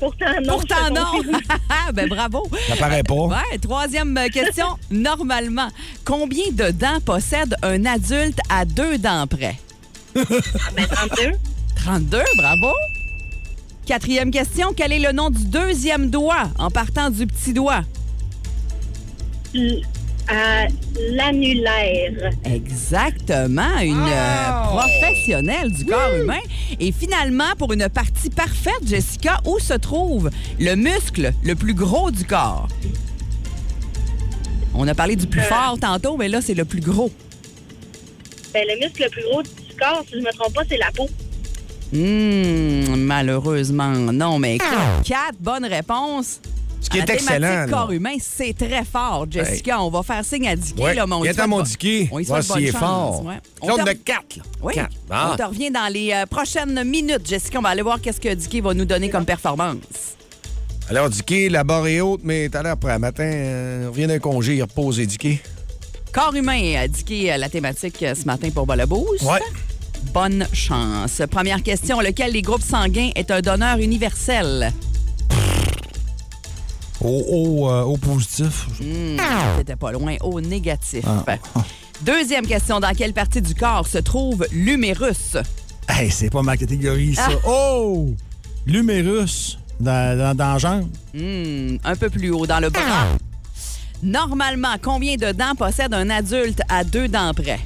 [0.00, 0.52] Pourtant, non.
[0.54, 1.04] Pourtant, non.
[1.12, 1.40] confirme.
[1.94, 2.48] ben, bravo.
[2.68, 3.14] Ça paraît pas.
[3.14, 4.66] Ouais, troisième question.
[4.90, 5.68] Normalement,
[6.04, 9.56] combien de dents possède un adulte à deux dents près?
[10.14, 11.32] Ben, 32.
[11.76, 12.72] 32, bravo.
[13.86, 14.72] Quatrième question.
[14.76, 17.82] Quel est le nom du deuxième doigt en partant du petit doigt?
[21.12, 22.32] L'annulaire.
[22.44, 26.40] Exactement, une euh, professionnelle du corps humain.
[26.80, 32.10] Et finalement, pour une partie parfaite, Jessica, où se trouve le muscle le plus gros
[32.10, 32.66] du corps?
[34.74, 37.12] On a parlé du plus fort tantôt, mais là, c'est le plus gros.
[38.52, 40.90] Ben, le muscle le plus gros du corps, si je me trompe pas, c'est la
[40.90, 41.08] peau.
[41.96, 44.68] Hum, malheureusement, non, mais écoute,
[45.04, 46.40] quatre bonnes réponses.
[46.80, 47.40] Ce qui est excellent.
[47.48, 47.66] là.
[47.66, 49.82] corps humain, c'est très fort, Jessica.
[49.82, 52.08] On va faire signe à Dicky, Ouais, là, mais on viens à mon Dicky.
[52.12, 53.24] On s'il est fort.
[53.24, 53.34] ouais.
[53.60, 54.42] On te- de quatre, là.
[54.62, 54.74] Oui.
[54.74, 54.92] Quatre.
[55.08, 55.34] On Ah.
[55.36, 57.58] te revient dans les euh, prochaines minutes, Jessica.
[57.58, 60.14] On va aller voir qu'est-ce que Dicky va nous donner comme performance.
[60.88, 62.92] Alors, Dicky, la barre est haute, mais t'as l'air prêt.
[62.92, 65.40] Un matin, euh, revient d'un congé, il repose, Dicky.
[66.12, 69.24] Corps humain, euh, Dicky, euh, la thématique ce matin pour Bas Boost.
[70.12, 71.22] Bonne chance.
[71.30, 72.00] Première question.
[72.00, 74.72] Lequel des groupes sanguins est un donneur universel?
[77.00, 78.66] Au, au, euh, au positif.
[79.58, 80.16] C'était pas loin.
[80.22, 81.04] Au négatif.
[82.02, 82.80] Deuxième question.
[82.80, 85.36] Dans quelle partie du corps se trouve l'humérus?
[85.88, 87.28] Hey, c'est pas ma catégorie, ça.
[87.30, 87.48] Ah.
[87.48, 88.14] Oh!
[88.66, 89.58] L'humérus.
[89.78, 90.88] Dans, dans, dans jambe.
[91.14, 93.08] Hmm, un peu plus haut, dans le bras.
[94.02, 97.60] Normalement, combien de dents possède un adulte à deux dents près?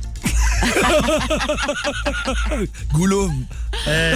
[2.92, 3.32] Gouloum.
[3.86, 4.14] Hey,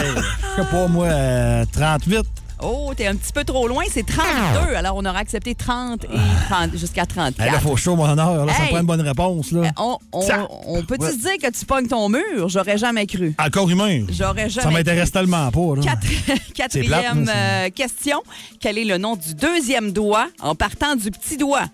[0.56, 2.20] je sais pas, moi, euh, 38.
[2.66, 4.74] Oh, t'es un petit peu trop loin, c'est 32.
[4.76, 6.08] Alors, on aura accepté 30 et
[6.48, 7.44] 30 jusqu'à 34.
[7.46, 8.46] Hey, là, faut chaud mon honneur.
[8.46, 8.64] Là, ça Hey.
[8.66, 9.50] me prend une bonne réponse.
[9.52, 9.60] Là.
[9.62, 11.10] Euh, On, on- Ça- on peut-tu Ouais.
[11.10, 12.48] se dire que tu pognes ton mur?
[12.48, 13.34] J'aurais jamais cru.
[13.38, 14.06] Ah, le corps humain.
[14.08, 15.20] J'aurais jamais Ça m'intéresse cru.
[15.20, 15.76] tellement pas.
[15.76, 15.82] Là.
[15.82, 16.06] Quatre-
[16.54, 18.22] Quatrième plate, euh, question.
[18.60, 21.64] Quel est le nom du deuxième doigt en partant du petit doigt?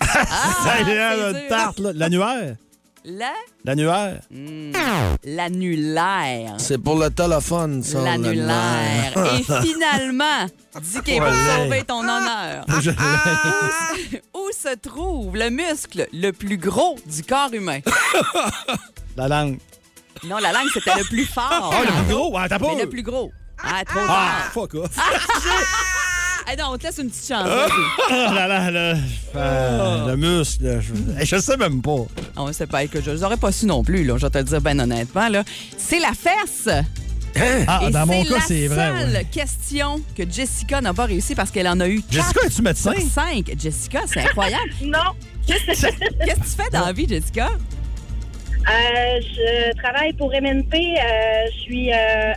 [0.00, 0.06] Ah,
[0.64, 1.90] Ça, c'est le tarte, là.
[1.94, 2.54] L'annuaire?
[3.04, 3.32] La-
[3.64, 4.20] L'annuaire.
[5.24, 6.54] L'annulaire.
[6.58, 8.00] C'est pour le téléphone, ça.
[8.02, 9.12] L'annulaire.
[9.38, 10.46] Et finalement,
[10.82, 11.64] dis qu'il va Ouais.
[11.64, 12.64] sauver ton honneur.
[12.80, 12.90] Je-
[14.34, 17.80] Où se trouve le muscle le plus gros du corps humain?
[19.16, 19.58] La langue.
[20.24, 21.72] Non, la langue, c'était le plus fort.
[21.72, 22.36] Ah, le plus gros?
[22.36, 22.74] Ah, t'as pas.
[22.74, 23.30] Mais le plus gros.
[23.62, 24.52] Ah, trop Ah, tard.
[24.52, 24.90] fuck off.
[26.50, 27.46] Ah non, on te laisse une petite chance.
[27.46, 27.70] vas-y.
[28.10, 28.94] Ah là là, là.
[29.36, 30.80] Euh, le muscle.
[30.80, 31.18] Je...
[31.20, 32.06] Hey, je sais même pas.
[32.36, 34.44] On sait pas que je n'aurais pas su non plus, là, je vais te le
[34.44, 35.28] dire bien honnêtement.
[35.28, 35.44] Là.
[35.76, 36.68] C'est la fesse.
[37.66, 38.92] Ah, Et dans mon c'est cas, la c'est vrai.
[39.00, 39.24] seule ouais.
[39.30, 42.94] question que Jessica n'a pas réussi parce qu'elle en a eu Jessica, es-tu médecin?
[42.98, 43.52] 5.
[43.58, 44.70] Jessica, c'est incroyable.
[44.82, 45.12] Non.
[45.46, 47.48] Qu'est-ce que tu fais dans la vie, Jessica?
[47.48, 50.74] Euh, je travaille pour MNP.
[50.74, 52.32] euh, je suis euh,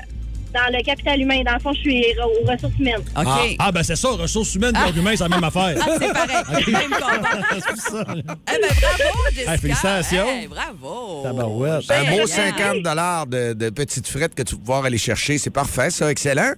[0.53, 1.41] dans le capital humain.
[1.45, 2.95] Dans le fond, je suis aux ressources humaines.
[2.99, 3.05] OK.
[3.15, 5.75] Ah, Ah, ah, ben c'est ça, ressources humaines, corps humain, c'est la même affaire.
[5.99, 6.65] c'est pareil.
[6.67, 7.29] Même combat.
[7.53, 8.05] c'est pour ça.
[8.09, 9.53] Eh ben, bravo, Jessica.
[9.53, 10.27] Hey, félicitations.
[10.27, 11.21] Hey, bravo.
[11.23, 11.91] Tabarouette.
[11.91, 12.83] Un beau Génial.
[12.83, 15.37] 50 de, de petites frettes que tu vas pouvoir aller chercher.
[15.37, 16.09] C'est parfait, ça.
[16.11, 16.53] Excellent.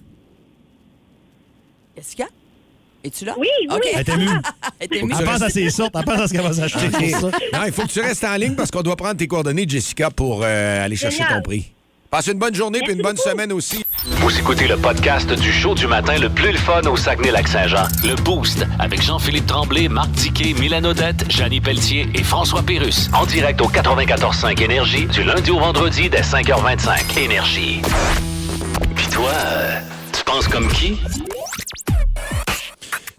[1.96, 2.24] Jessica,
[3.04, 3.34] es-tu là?
[3.38, 3.68] Oui, oui.
[3.70, 3.82] OK.
[3.92, 4.28] Elle est émue.
[4.80, 5.12] Elle est émue.
[5.18, 7.12] Elle pense à ses sortes, elle pense à ce qu'elle va s'acheter.
[7.52, 10.10] Non, il faut que tu restes en ligne parce qu'on doit prendre tes coordonnées, Jessica,
[10.10, 11.34] pour euh, aller chercher Génial.
[11.36, 11.70] ton prix.
[12.10, 13.28] Passe une bonne journée et une bonne beaucoup.
[13.28, 13.83] semaine aussi.
[14.06, 17.84] Vous écoutez le podcast du show du matin le plus le fun au Saguenay-Lac-Saint-Jean.
[18.04, 23.08] Le Boost avec Jean-Philippe Tremblay, Marc Tiquet, Milan Odette, Janine Pelletier et François Pérus.
[23.14, 27.18] En direct au 94.5 Énergie du lundi au vendredi dès 5h25.
[27.18, 27.80] Énergie.
[28.94, 29.80] Puis toi, euh,
[30.12, 31.00] tu penses comme qui?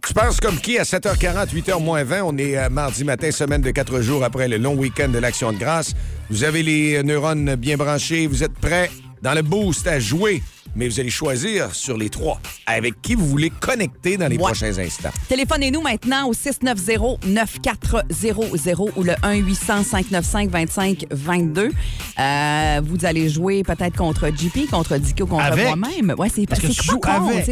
[0.08, 2.22] Tu penses comme qui à 7h40, 8h moins 20?
[2.26, 5.52] On est euh, mardi matin, semaine de quatre jours après le long week-end de l'Action
[5.52, 5.96] de grâce.
[6.30, 8.28] Vous avez les neurones bien branchés.
[8.28, 8.92] Vous êtes prêts
[9.24, 10.44] dans le boost à jouer.
[10.76, 14.44] Mais vous allez choisir sur les trois avec qui vous voulez connecter dans les Ouais.
[14.44, 15.10] prochains instants.
[15.30, 21.72] Téléphonez-nous maintenant au 690-9400 ou le 1-800-595-2522.
[22.20, 25.66] Euh, vous allez jouer peut-être contre JP, contre Dicky ou contre Avec?
[25.66, 26.14] moi-même.
[26.18, 26.74] Ouais, c'est Parce que c'est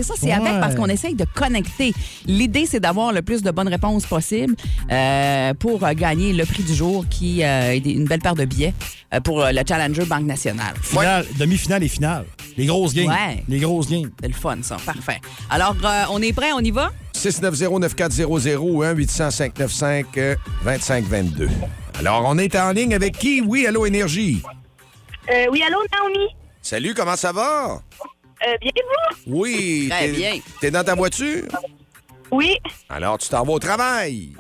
[0.04, 0.32] ça, c'est Ouais.
[0.34, 1.94] avec parce qu'on essaye de connecter.
[2.26, 4.56] L'idée, c'est d'avoir le plus de bonnes réponses possible
[4.92, 8.46] euh, pour euh, gagner le prix du jour qui euh, est une belle paire de
[8.46, 8.74] billets
[9.24, 10.74] pour le Challenger Banque Nationale.
[10.82, 12.26] Finale, demi-finale et finale.
[12.58, 13.08] Les grosses games.
[13.08, 13.44] Ouais.
[13.48, 14.12] Les grosses games.
[14.22, 14.78] C'est le fun, ça.
[14.86, 15.20] Parfait.
[15.50, 16.92] Alors, euh, on est prêt, on y va?
[17.16, 21.50] 690-9400 ou 1-800-595-2522.
[22.00, 23.42] Alors, on est en ligne avec qui?
[23.42, 24.42] Oui, allô, Énergie.
[25.32, 26.28] Euh, oui, allô, Naomi?
[26.62, 27.82] Salut, comment ça va?
[28.46, 29.40] Euh, bien vous?
[29.40, 29.88] Oui.
[29.90, 30.40] Très bien.
[30.60, 31.44] T'es dans ta voiture?
[32.32, 32.58] Oui.
[32.90, 34.34] Alors, tu t'en vas au travail?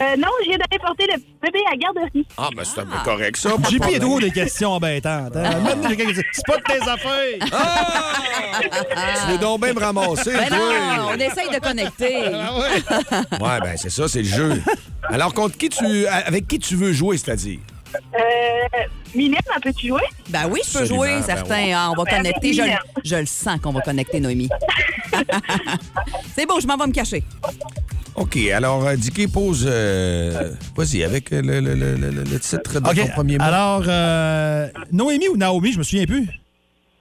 [0.00, 2.26] Euh, non, je viens d'aller porter le bébé à la garderie.
[2.36, 3.48] Ah, ben c'est un peu correct, ça.
[3.48, 4.00] est problème.
[4.00, 5.34] toujours des questions embêtantes.
[5.36, 5.60] hein.
[5.60, 7.38] Maintenant, quelqu'un qui dit, C'est pas de tes affaires.
[9.26, 10.58] Tu veux donc bien me ramasser, Ben toi.
[10.58, 12.16] non, on essaye de connecter.
[13.40, 14.62] Ouais, ben c'est ça, c'est le jeu.
[15.08, 17.58] Alors, contre qui tu, avec qui tu veux jouer, c'est-à-dire?
[18.14, 18.78] Euh,
[19.14, 20.02] Mylène, elle peut-tu jouer?
[20.28, 21.72] Ben oui, je peux Absolument, jouer, ben oui.
[21.72, 22.52] Ah, on va Ben, connecter.
[22.52, 22.68] Je, le-
[23.04, 24.48] je le sens qu'on va connecter, Noémie.
[26.34, 27.22] C'est bon, je m'en vais me cacher.
[28.14, 29.64] OK, alors, euh, Dicky pose...
[29.68, 32.94] euh, Vas-y, avec euh, le, le- le- le- le titre de OK.
[32.96, 33.44] ton premier mot.
[33.44, 36.26] Alors, euh, Noémie ou Naomi, je me souviens plus.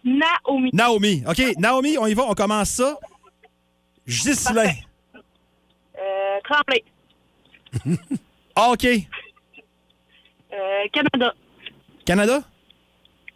[0.03, 0.69] Naomi.
[0.73, 1.23] Naomi.
[1.27, 2.97] OK, Naomi, on y va, on commence ça.
[4.07, 4.73] Ghislain.
[5.97, 6.83] Euh, Tremblay.
[8.55, 8.87] OK.
[10.55, 11.33] Euh, Canada.
[12.05, 12.43] Canada?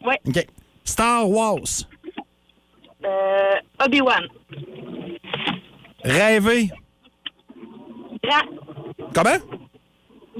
[0.05, 0.19] Ouais.
[0.25, 0.47] OK.
[0.85, 1.85] Star Wars.
[3.05, 3.55] Euh,
[3.85, 4.27] Obi-Wan.
[6.03, 6.69] Rêver.
[8.23, 8.45] Grand.
[9.13, 9.37] Comment?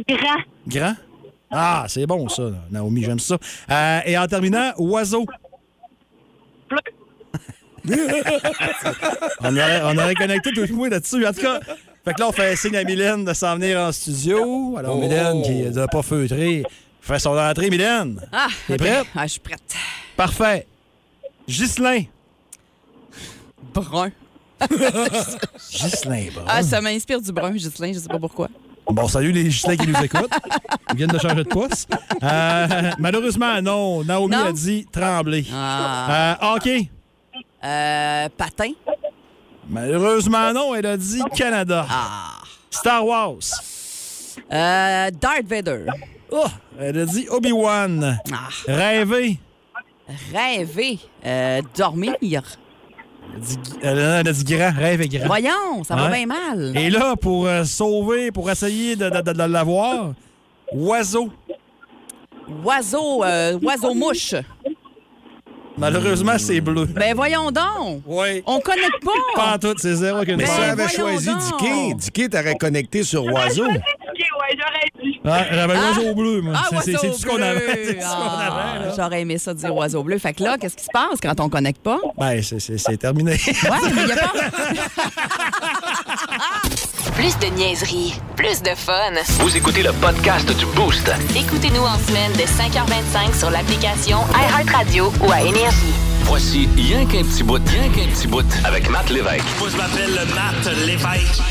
[0.08, 0.42] Grand.
[0.68, 0.96] Grand?
[1.52, 2.52] Ah, c'est bon, ça.
[2.70, 3.38] Naomi, j'aime ça.
[3.70, 5.26] Euh, et en terminant, oiseau.
[9.42, 11.26] On aurait, on aurait connecté tout le monde là-dessus.
[11.26, 11.60] En tout cas,
[12.06, 14.76] fait que là, on fait signe à Mylène de s'en venir en studio.
[14.78, 15.00] Alors, Oh.
[15.00, 16.64] Mylène, qui n'a pas feutré,
[17.02, 17.70] fait son entrée.
[17.70, 19.06] Mylène, Ah, T'es prête?
[19.16, 19.62] Ah, je suis prête.
[20.16, 20.66] parfait.
[21.48, 22.04] Ghislain.
[23.74, 24.12] Brun.
[25.72, 26.42] Ghislain, bon.
[26.48, 28.48] Ah, ça m'inspire du brun, Ghislain, je sais pas pourquoi.
[28.88, 30.32] Bon, salut les Ghislains qui nous écoutent.
[30.92, 31.90] Ils viennent de changer de poste.
[32.24, 34.04] Euh, malheureusement, non.
[34.04, 34.46] Naomi Non?
[34.46, 35.46] a dit trembler.
[35.54, 36.38] Ah.
[36.42, 36.90] Euh, hockey.
[37.64, 38.72] Euh, patin.
[39.70, 40.76] Malheureusement, non.
[40.76, 41.86] Elle a dit Canada.
[41.90, 42.42] Ah.
[42.72, 43.38] Star Wars.
[44.52, 45.86] Euh, Darth Vader.
[46.32, 46.46] Oh,
[46.80, 48.20] elle a dit Obi-Wan.
[48.32, 48.38] Ah.
[48.68, 49.38] Rêver.
[50.34, 51.00] Rêver.
[51.26, 52.44] Euh, dormir.
[53.82, 54.72] Elle a dit, grand.
[54.76, 55.28] Rêve est grand.
[55.28, 56.76] Voyons, ça va bien mal.
[56.76, 60.14] Et là, pour euh, sauver, pour essayer de, de- de- de l'avoir,
[60.74, 61.30] oiseau.
[62.66, 64.34] Oiseau, euh, oiseau-mouche.
[65.80, 66.86] Malheureusement, c'est bleu.
[66.86, 68.02] Ben voyons donc.
[68.06, 68.44] Oui.
[68.46, 69.12] On connecte pas.
[69.36, 71.30] Pas en tout, c'est zéro qu'une Mais si avais voyons choisi.
[71.36, 73.66] Dicky, Dicky t'aurais connecté sur Oiseau.
[73.68, 75.20] Ouais, j'aurais dû.
[75.26, 76.54] Ah, J'avais l'oiseau bleu, moi.
[76.56, 77.44] Ah, C'est- oiseau tout ce qu'on bleu.
[77.44, 77.86] avait.
[77.86, 78.86] C'est tout ce qu'on Ah, avait.
[78.88, 78.94] là.
[78.96, 80.18] J'aurais aimé ça dire oiseau bleu.
[80.18, 82.00] Fait que là, qu'est-ce qui se passe quand on connecte pas?
[82.18, 83.32] Ben, c'est- c'est c'est terminé.
[83.34, 83.38] Ouais,
[83.94, 84.34] mais il y a pas.
[87.20, 89.12] Plus de niaiserie, plus de fun.
[89.42, 91.12] Vous écoutez le podcast du Boost.
[91.36, 95.94] Écoutez-nous en semaine de 5h25 sur l'application iHeartRadio ou à Énergie.
[96.24, 99.44] Voici Rien qu'un petit bout, rien qu'un petit bout avec Matt Lévesque.
[99.60, 101.42] Moi, je m'appelle Matt Lévesque.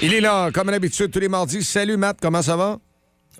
[0.00, 1.62] Il est là, comme d'habitude, tous les mardis.
[1.62, 2.78] Salut, Matt, comment ça va?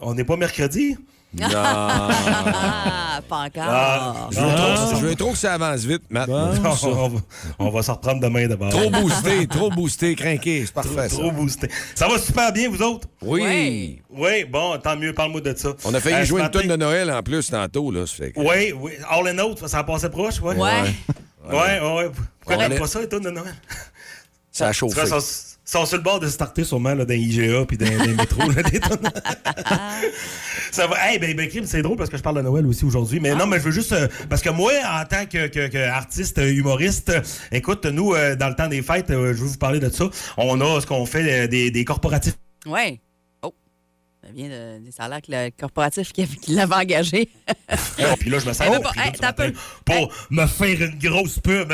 [0.02, 0.98] On n'est pas mercredi?
[1.34, 1.46] Non.
[1.54, 3.62] Ah, pas encore.
[3.68, 6.28] Ah, Je veux, trop, je veux trop que ça avance vite, Matt.
[6.30, 7.18] on, va,
[7.58, 8.70] on va s'en reprendre demain d'abord.
[8.70, 10.64] Trop boosté, trop boosté, craqué.
[10.64, 11.16] C'est parfait, ça.
[11.16, 11.68] Trop boosté.
[11.94, 13.08] Ça va super bien, vous autres?
[13.20, 14.00] Oui.
[14.10, 15.70] Oui, bon, tant mieux, parle-moi de ça.
[15.84, 18.06] On a failli Euh, jouer une tonne de Noël en plus tantôt, là.
[18.06, 18.92] ça fait que- Oui, oui.
[19.10, 20.56] All in Out, ça a passé proche, ouais.
[20.56, 20.82] Ouais.
[21.46, 21.80] Ouais, ouais.
[21.80, 22.10] ouais.
[22.40, 23.54] Pourquoi t'aimes pas ça, les tonnes de Noël?
[24.50, 25.00] Ça a chauffé.
[25.72, 28.14] Sont, sur le bord de se starter sûrement là, dans IGA puis dans, dans les
[28.14, 28.50] métros.
[28.50, 28.98] là, des tonnes.
[30.70, 30.96] ça va.
[31.08, 33.20] Hey, ben, ben, c'est drôle parce que je parle de Noël aussi aujourd'hui.
[33.20, 33.92] Mais non, mais je veux juste.
[33.92, 37.20] euh, parce que moi, en tant que, que- que artiste, humoriste, euh,
[37.52, 40.04] écoute, nous, euh, dans le temps des fêtes, euh, je veux vous parler de ça.
[40.36, 42.34] On a ce qu'on fait des, des corporatifs.
[42.66, 43.00] Ouais.
[43.42, 43.54] Oh.
[44.22, 47.28] Ça vient de, des salaires que le corporatif qui, qui l'avait engagé.
[47.98, 49.52] Et puis là, je me sens Eh, oh, hey,
[49.84, 51.72] pour me faire une grosse pub.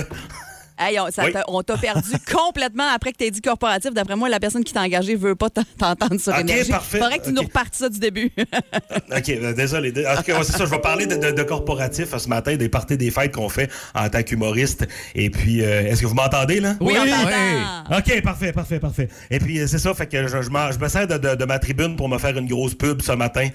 [0.79, 1.33] Hey, on, ça Oui.
[1.33, 3.93] t'a- on t'a perdu complètement après que tu dit corporatif.
[3.95, 6.71] D'après moi, la personne qui t'a engagé veut pas t'en- t'entendre sur Ok, énergie.
[6.71, 6.99] parfait.
[6.99, 8.33] Faudrait que tu nous repartes ça du début.
[9.17, 9.93] OK, euh, désolé.
[9.93, 10.05] Ouais,
[10.43, 13.11] c'est ça, je vais parler de, de, de corporatif euh, ce matin, des parties des
[13.13, 14.87] fêtes qu'on fait en tant qu'humoriste.
[15.15, 16.75] Et puis, euh, est-ce que vous m'entendez, là?
[16.81, 17.11] Oui, on Oui.
[17.11, 17.99] t'entend.
[17.99, 19.09] OK, parfait, parfait, parfait.
[19.31, 21.35] Et puis, euh, c'est ça, fait que je, je, m'en- je me sers de, de-
[21.37, 23.49] de ma tribune pour me faire une grosse pub ce matin.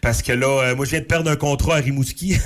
[0.00, 2.36] Parce que là, euh, moi, je viens de perdre un contrat à Rimouski.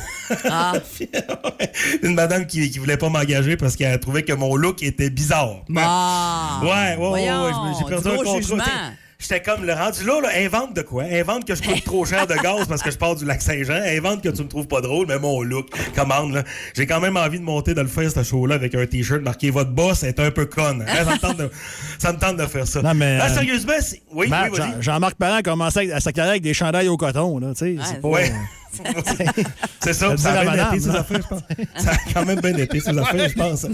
[0.49, 0.73] Ah.
[2.03, 5.57] une madame qui, qui voulait pas m'engager parce qu'elle trouvait que mon look était bizarre.
[5.77, 6.61] Ah.
[6.63, 8.71] Ouais, ouais, ouais, Voyons, ouais, je- j'ai perdu du un contrat.
[9.19, 11.05] J'étais comme le rendu là, là, invente de quoi?
[11.05, 13.81] Invente que je coûte trop cher de gaz parce que je pars du lac Saint-Jean.
[13.87, 16.43] Invente que tu me trouves pas drôle, mais mon look, commande, là.
[16.77, 19.51] J'ai quand même envie de monter de le faire, ce show-là, avec un t-shirt marqué
[19.51, 20.85] Votre boss est un peu conne.
[20.87, 21.51] Hein, Ça, me tente de,
[21.99, 22.83] ça me tente de faire ça.
[22.83, 23.73] Non, mais, Ah, euh, sérieusement,
[24.13, 27.39] oui, Matt, oui, Jean-Marc Parent a commencé à sa carrière avec des chandails au coton.
[27.39, 28.31] Là, tu sais, c'est pas- Ouais.
[29.81, 31.41] c'est ça, Ça a bien été, ses affaires, je pense.
[31.83, 33.67] Ça a quand même bien été, ses affaires, je pense.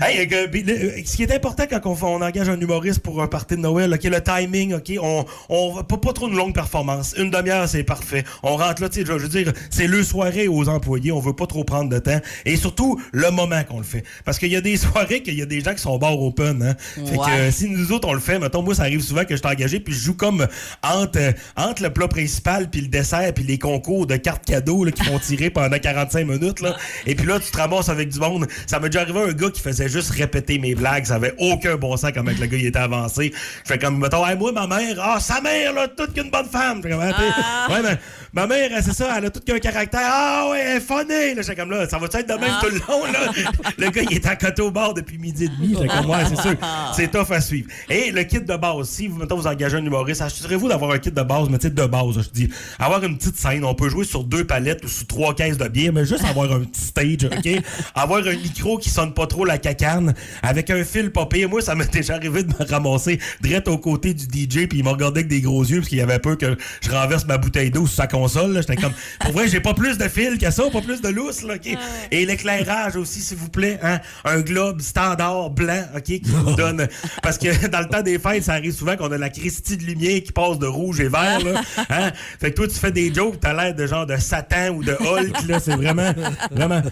[0.00, 3.22] Hey, euh, le- ce qui est important quand on, fait- on engage un humoriste pour
[3.22, 6.54] un party de Noël, OK, le timing, OK, on, on pas, pas trop une longue
[6.54, 7.14] performance.
[7.18, 8.24] Une demi-heure, c'est parfait.
[8.42, 11.34] On rentre là, tu sais, je veux dire, c'est le soirée aux employés, on veut
[11.34, 12.20] pas trop prendre de temps.
[12.44, 14.04] Et surtout, le moment qu'on le fait.
[14.24, 16.62] Parce qu'il y a des soirées qu'il y a des gens qui sont bar open,
[16.62, 16.74] hein.
[17.06, 17.26] Fait que Ouais.
[17.30, 19.46] euh, si nous autres, on le fait, mettons, moi, ça arrive souvent que je suis
[19.46, 20.46] engagé, puis je joue comme
[20.82, 24.84] entre, euh, entre le plat principal, puis le dessert, puis les concours de cartes cadeaux
[24.84, 26.60] là, qui font tirer pendant 45 minutes.
[26.60, 26.76] Là.
[27.06, 28.46] Et puis là, tu te ramasses avec du monde.
[28.66, 31.04] Ça m'est déjà arrivé un gars qui faisait juste répéter mes blagues.
[31.04, 33.32] Ça avait aucun bon sens comme le gars il était avancé.
[33.64, 36.46] Je fais comme, mettons, Hey, moi, ma mère, ah, sa mère, là, toute qu'une bonne
[36.46, 36.82] femme.
[36.82, 37.98] Comme, Ah, t'es- Ouais, mais
[38.32, 40.00] ma mère, c'est ça, elle a tout qu'un caractère.
[40.04, 41.34] Ah, ouais, elle est funny.
[41.34, 43.32] Là, comme, là, ça va être de même tout le long, là?
[43.78, 45.74] Le gars, il est à côté au bord depuis midi et demi.
[45.74, 46.54] J'étais comme, ouais, c'est sûr.
[46.94, 47.68] C'est tough à suivre.
[47.88, 50.98] Et le kit de base, si vous, mettons, vous engagez un humoriste, assurez-vous d'avoir un
[50.98, 53.64] kit de base, mais tu sais, de base, je dis, avoir une petite scène.
[53.64, 56.52] On peut jouer sur deux palettes ou sur trois caisses de bière, mais juste avoir
[56.52, 57.62] un petit stage, OK?
[57.94, 61.48] avoir un micro qui sonne pas trop la cacane, avec un fil pire.
[61.48, 64.84] Moi, ça m'est déjà arrivé de me ramasser direct aux côtés du DJ, puis il
[64.84, 67.70] m'a regardé avec des gros yeux, parce qu'il avait peur que je renverse ma bouteille
[67.70, 68.52] d'eau sur sa console.
[68.52, 68.60] là.
[68.60, 71.42] J'étais comme, pour vrai, j'ai pas plus de fil que ça, pas plus de lousse,
[71.42, 71.76] là, OK?
[72.10, 74.00] Et l'éclairage aussi, s'il vous plaît, hein?
[74.24, 76.02] Un globe standard blanc, OK?
[76.04, 76.86] Qui vous donne.
[77.22, 79.84] Parce que dans le temps des fêtes, ça arrive souvent qu'on a la Christie de
[79.84, 81.62] lumière qui passe de rouge et vert, là.
[81.90, 82.10] Hein?
[82.40, 84.92] Fait que toi, tu fais des jokes, t'as l'air de genre de Satan ou de
[84.92, 85.60] Hulk, là.
[85.60, 86.12] C'est vraiment,
[86.50, 86.82] vraiment.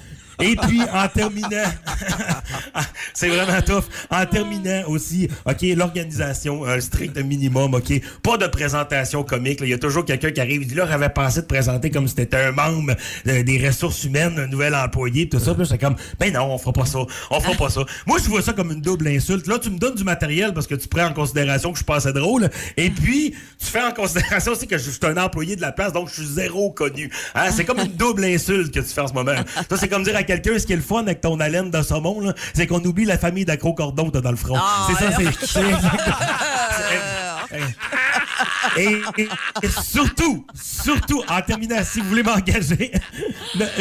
[0.40, 1.48] Et puis, en terminant,
[3.14, 3.84] c'est vraiment tough.
[4.10, 8.00] En terminant aussi, OK, l'organisation, un strict minimum, OK.
[8.22, 9.60] Pas de présentation comique.
[9.62, 12.06] Il y a toujours quelqu'un qui arrive et dit là, j'avais pensé de présenter comme
[12.06, 12.94] si c'était un membre
[13.26, 15.54] euh, des ressources humaines, un nouvel employé, tout ça.
[15.54, 16.98] Puis c'est comme, ben non, on fera pas ça.
[17.30, 17.82] On fera pas ça.
[18.06, 19.46] Moi, je vois ça comme une double insulte.
[19.46, 21.86] Là, tu me donnes du matériel parce que tu prends en considération que je suis
[21.86, 22.50] pas assez drôle.
[22.76, 25.92] Et puis, tu fais en considération aussi que je suis un employé de la place,
[25.92, 27.10] donc je suis zéro connu.
[27.34, 27.50] Hein?
[27.50, 29.34] C'est comme une double insulte que tu fais en ce moment.
[29.68, 32.20] Ça, c'est comme dire quelqu'un, ce qui est le fun avec ton haleine de saumon,
[32.20, 33.44] là, c'est qu'on oublie la famille
[34.06, 34.56] que t'as dans le front.
[34.58, 35.62] Ah, c'est ça, c'est...
[38.76, 39.00] Et,
[39.82, 42.92] surtout, surtout, en terminant, si vous voulez m'engager,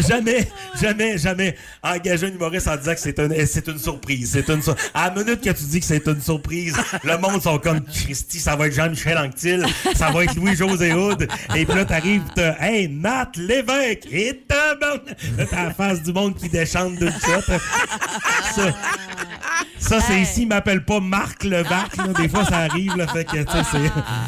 [0.08, 0.48] jamais,
[0.80, 4.30] jamais, jamais engager un humoriste en disant que c'est une, c'est une surprise.
[4.34, 7.42] C'est une sur- À la minute que tu dis que c'est une surprise, le monde
[7.42, 9.66] sont comme Christy, ça va être Jean-Michel Anctil,
[9.96, 11.28] ça va être Louis-José Houd.
[11.56, 12.24] Et puis là, t'arrives,
[12.60, 14.76] hey, Matt Lévesque, et t'as,
[15.52, 17.42] la face du monde qui déchante d'une shot.
[18.56, 18.72] Ça,
[19.78, 21.96] ça, c'est ici, il m'appelle pas Marc Levac.
[21.98, 22.08] là.
[22.18, 22.96] Des fois, ça arrive.
[22.98, 23.38] Là, fait que,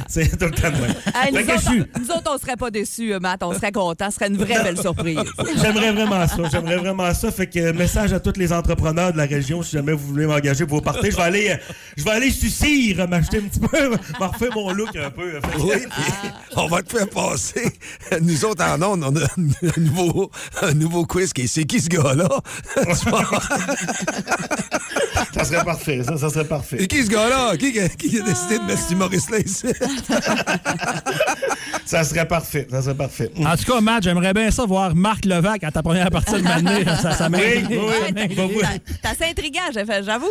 [0.08, 0.96] c'est, c'est tout le temps de même.
[1.14, 3.44] Hey, nous, autres, suis- nous autres, on serait pas déçus, euh, Matt.
[3.44, 4.10] On serait contents.
[4.10, 5.20] Ce serait une vraie belle surprise.
[5.62, 6.38] J'aimerais vraiment ça.
[6.52, 7.32] J'aimerais vraiment ça.
[7.32, 10.26] Fait que euh, message à tous les entrepreneurs de la région, si jamais vous voulez
[10.26, 11.56] m'engager pour vos parties, je vais aller, euh,
[11.96, 15.40] je vais aller sucir, m'acheter un petit peu, me refaire mon look un peu.
[15.60, 15.76] Oui,
[16.56, 17.72] on va te faire passer.
[18.22, 21.80] Nous autres, en ondes, on a un nouveau, un nouveau quiz qui est C'est qui
[21.80, 22.28] ce gars-là?
[25.34, 26.04] Ça serait parfait.
[26.04, 26.78] Ça, ça serait parfait.
[26.80, 27.58] C'est qui ce gars-là?
[27.58, 29.68] Qui, a décidé de mettre cet humoriste-là ici?
[31.88, 32.68] Ça serait parfait.
[32.70, 33.32] Ça serait parfait.
[33.38, 36.42] En tout cas, Matt, j'aimerais bien ça voir Marc Levac à ta première partie de
[36.42, 36.84] m'amener.
[36.84, 37.78] Ça, ça Oui, oui,
[38.14, 38.36] oui.
[38.36, 38.62] Vous-
[39.02, 40.28] t'as- assez intriguant, j'ai fait, j'avoue.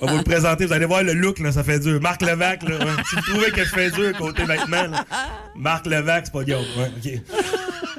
[0.00, 0.64] On va vous le présenter.
[0.64, 2.00] Vous allez voir le look, là, ça fait dur.
[2.00, 2.84] Marc Levac, là, ouais.
[3.06, 5.04] si vous trouvez que je fais dur côté vêtements, là,
[5.54, 6.64] Marc Levac, c'est pas Guillaume.
[6.78, 7.22] Ouais.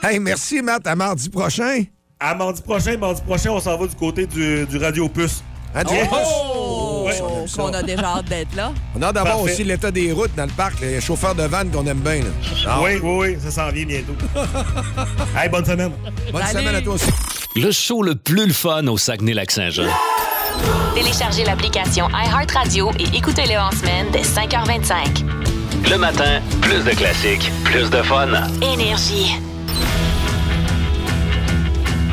[0.01, 0.87] Hey, merci, Matt.
[0.87, 1.83] À mardi prochain.
[2.19, 5.43] À mardi prochain, mardi prochain, on s'en va du côté du, du Radio Puce.
[5.75, 5.97] Adieu.
[6.11, 7.13] Oh, Ouais.
[7.55, 8.71] qu'on a déjà hâte d'être là.
[8.95, 9.51] On a d'abord Parfait.
[9.53, 12.15] aussi l'état des routes dans le parc, les chauffeurs de vannes qu'on aime bien.
[12.19, 12.29] là.
[12.67, 14.13] Ah, Oui, oui, oui, ça s'en vient bientôt.
[15.37, 15.91] hey, bonne semaine.
[16.31, 16.59] Bonne Salut.
[16.59, 17.05] semaine à toi aussi.
[17.55, 19.83] Le show le plus le fun au Saguenay-Lac-Saint-Jean.
[20.95, 25.23] Téléchargez l'application iHeartRadio et écoutez-le en semaine dès 5h25.
[25.89, 28.29] Le matin, plus de classiques, plus de fun.
[28.61, 29.35] Énergie.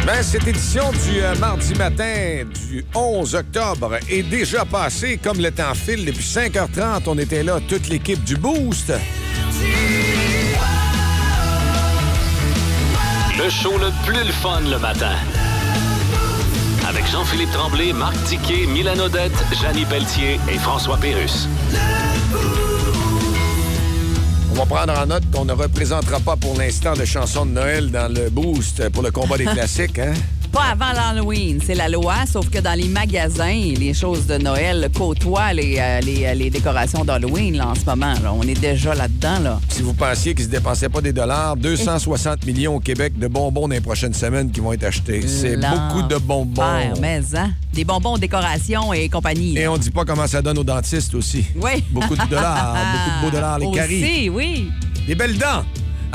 [0.05, 5.53] Ben, cette édition du euh, mardi matin du 11 octobre est déjà passée comme le
[5.53, 6.05] temps file.
[6.05, 8.93] Depuis 5h30, on était là, toute l'équipe du Boost.
[13.39, 15.15] Le show le plus le fun le matin.
[16.89, 21.49] Avec Jean-Philippe Tremblay, Marc Tiquet, Milan Odette, Janine Pelletier et François Pérus.
[24.53, 27.91] On va prendre en note qu'on ne représentera pas pour l'instant de chansons de Noël
[27.91, 30.13] dans le Boost pour le combat des classiques, hein?
[30.53, 34.91] Pas avant l'Halloween, c'est la loi, sauf que dans les magasins, les choses de Noël
[34.95, 38.13] côtoient les, euh, les, euh, les décorations d'Halloween là, en ce moment.
[38.23, 38.35] là.
[38.35, 39.39] On est déjà là-dedans.
[39.43, 39.61] Là.
[39.71, 43.63] Si vous pensiez qu'ils se dépensaient pas des dollars, 260 millions au Québec de bonbons
[43.67, 45.27] dans les prochaines semaines qui vont être achetés.
[45.27, 46.93] C'est beaucoup de bonbons.
[47.01, 47.53] Mais hein?
[47.73, 49.57] Des bonbons, décorations et compagnie.
[49.57, 51.47] Et on dit pas comment ça donne aux dentistes aussi.
[51.57, 51.83] Oui.
[51.91, 54.03] Beaucoup de dollars, beaucoup de beaux dollars, les caries.
[54.05, 54.69] Aussi, oui.
[55.07, 55.65] Des belles dents.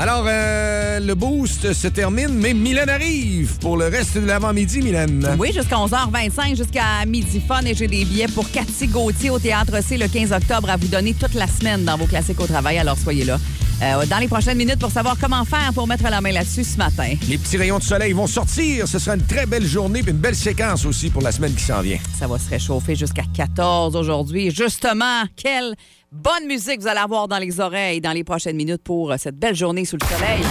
[0.00, 5.06] Alors, euh, le boost se termine, mais Milan arrive pour le reste de l'avant-midi, Milan.
[5.40, 7.62] Oui, jusqu'à 11h25, jusqu'à midi fun.
[7.62, 10.86] Et j'ai des billets pour Cathy Gauthier au Théâtre C le 15 octobre à vous
[10.86, 12.78] donner toute la semaine dans vos classiques au travail.
[12.78, 13.38] Alors, soyez là.
[13.82, 16.76] Euh, dans les prochaines minutes pour savoir comment faire pour mettre la main là-dessus ce
[16.78, 17.14] matin.
[17.28, 18.86] Les petits rayons de soleil vont sortir.
[18.86, 21.62] Ce sera une très belle journée puis une belle séquence aussi pour la semaine qui
[21.62, 21.98] s'en vient.
[22.18, 24.50] Ça va se réchauffer jusqu'à 14 aujourd'hui.
[24.50, 25.74] Justement, quelle
[26.12, 29.36] bonne musique vous allez avoir dans les oreilles dans les prochaines minutes pour euh, cette
[29.36, 30.44] belle journée sous le soleil.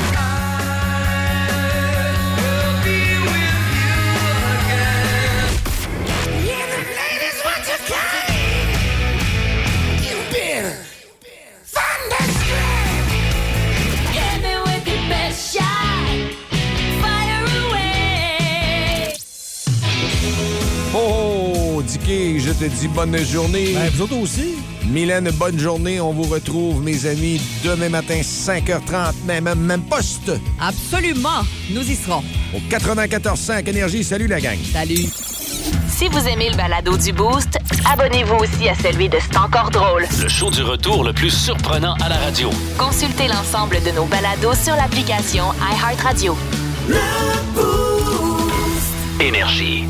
[20.99, 23.73] Oh, Dicky, je te dis bonne journée.
[23.73, 24.55] Ben, vous autres aussi.
[24.89, 25.99] Mylène, bonne journée.
[25.99, 32.23] On vous retrouve, mes amis, demain matin, 5h30, même, même poste, Absolument, nous y serons.
[32.53, 34.03] au 94.5 Énergie.
[34.03, 34.57] Salut, la gang.
[34.71, 35.05] Salut.
[35.89, 37.57] Si vous aimez le balado du Boost,
[37.91, 40.05] abonnez-vous aussi à celui de C'est encore drôle.
[40.21, 42.49] Le show du retour le plus surprenant à la radio.
[42.77, 46.37] Consultez l'ensemble de nos balados sur l'application iHeartRadio.
[49.19, 49.85] Énergie.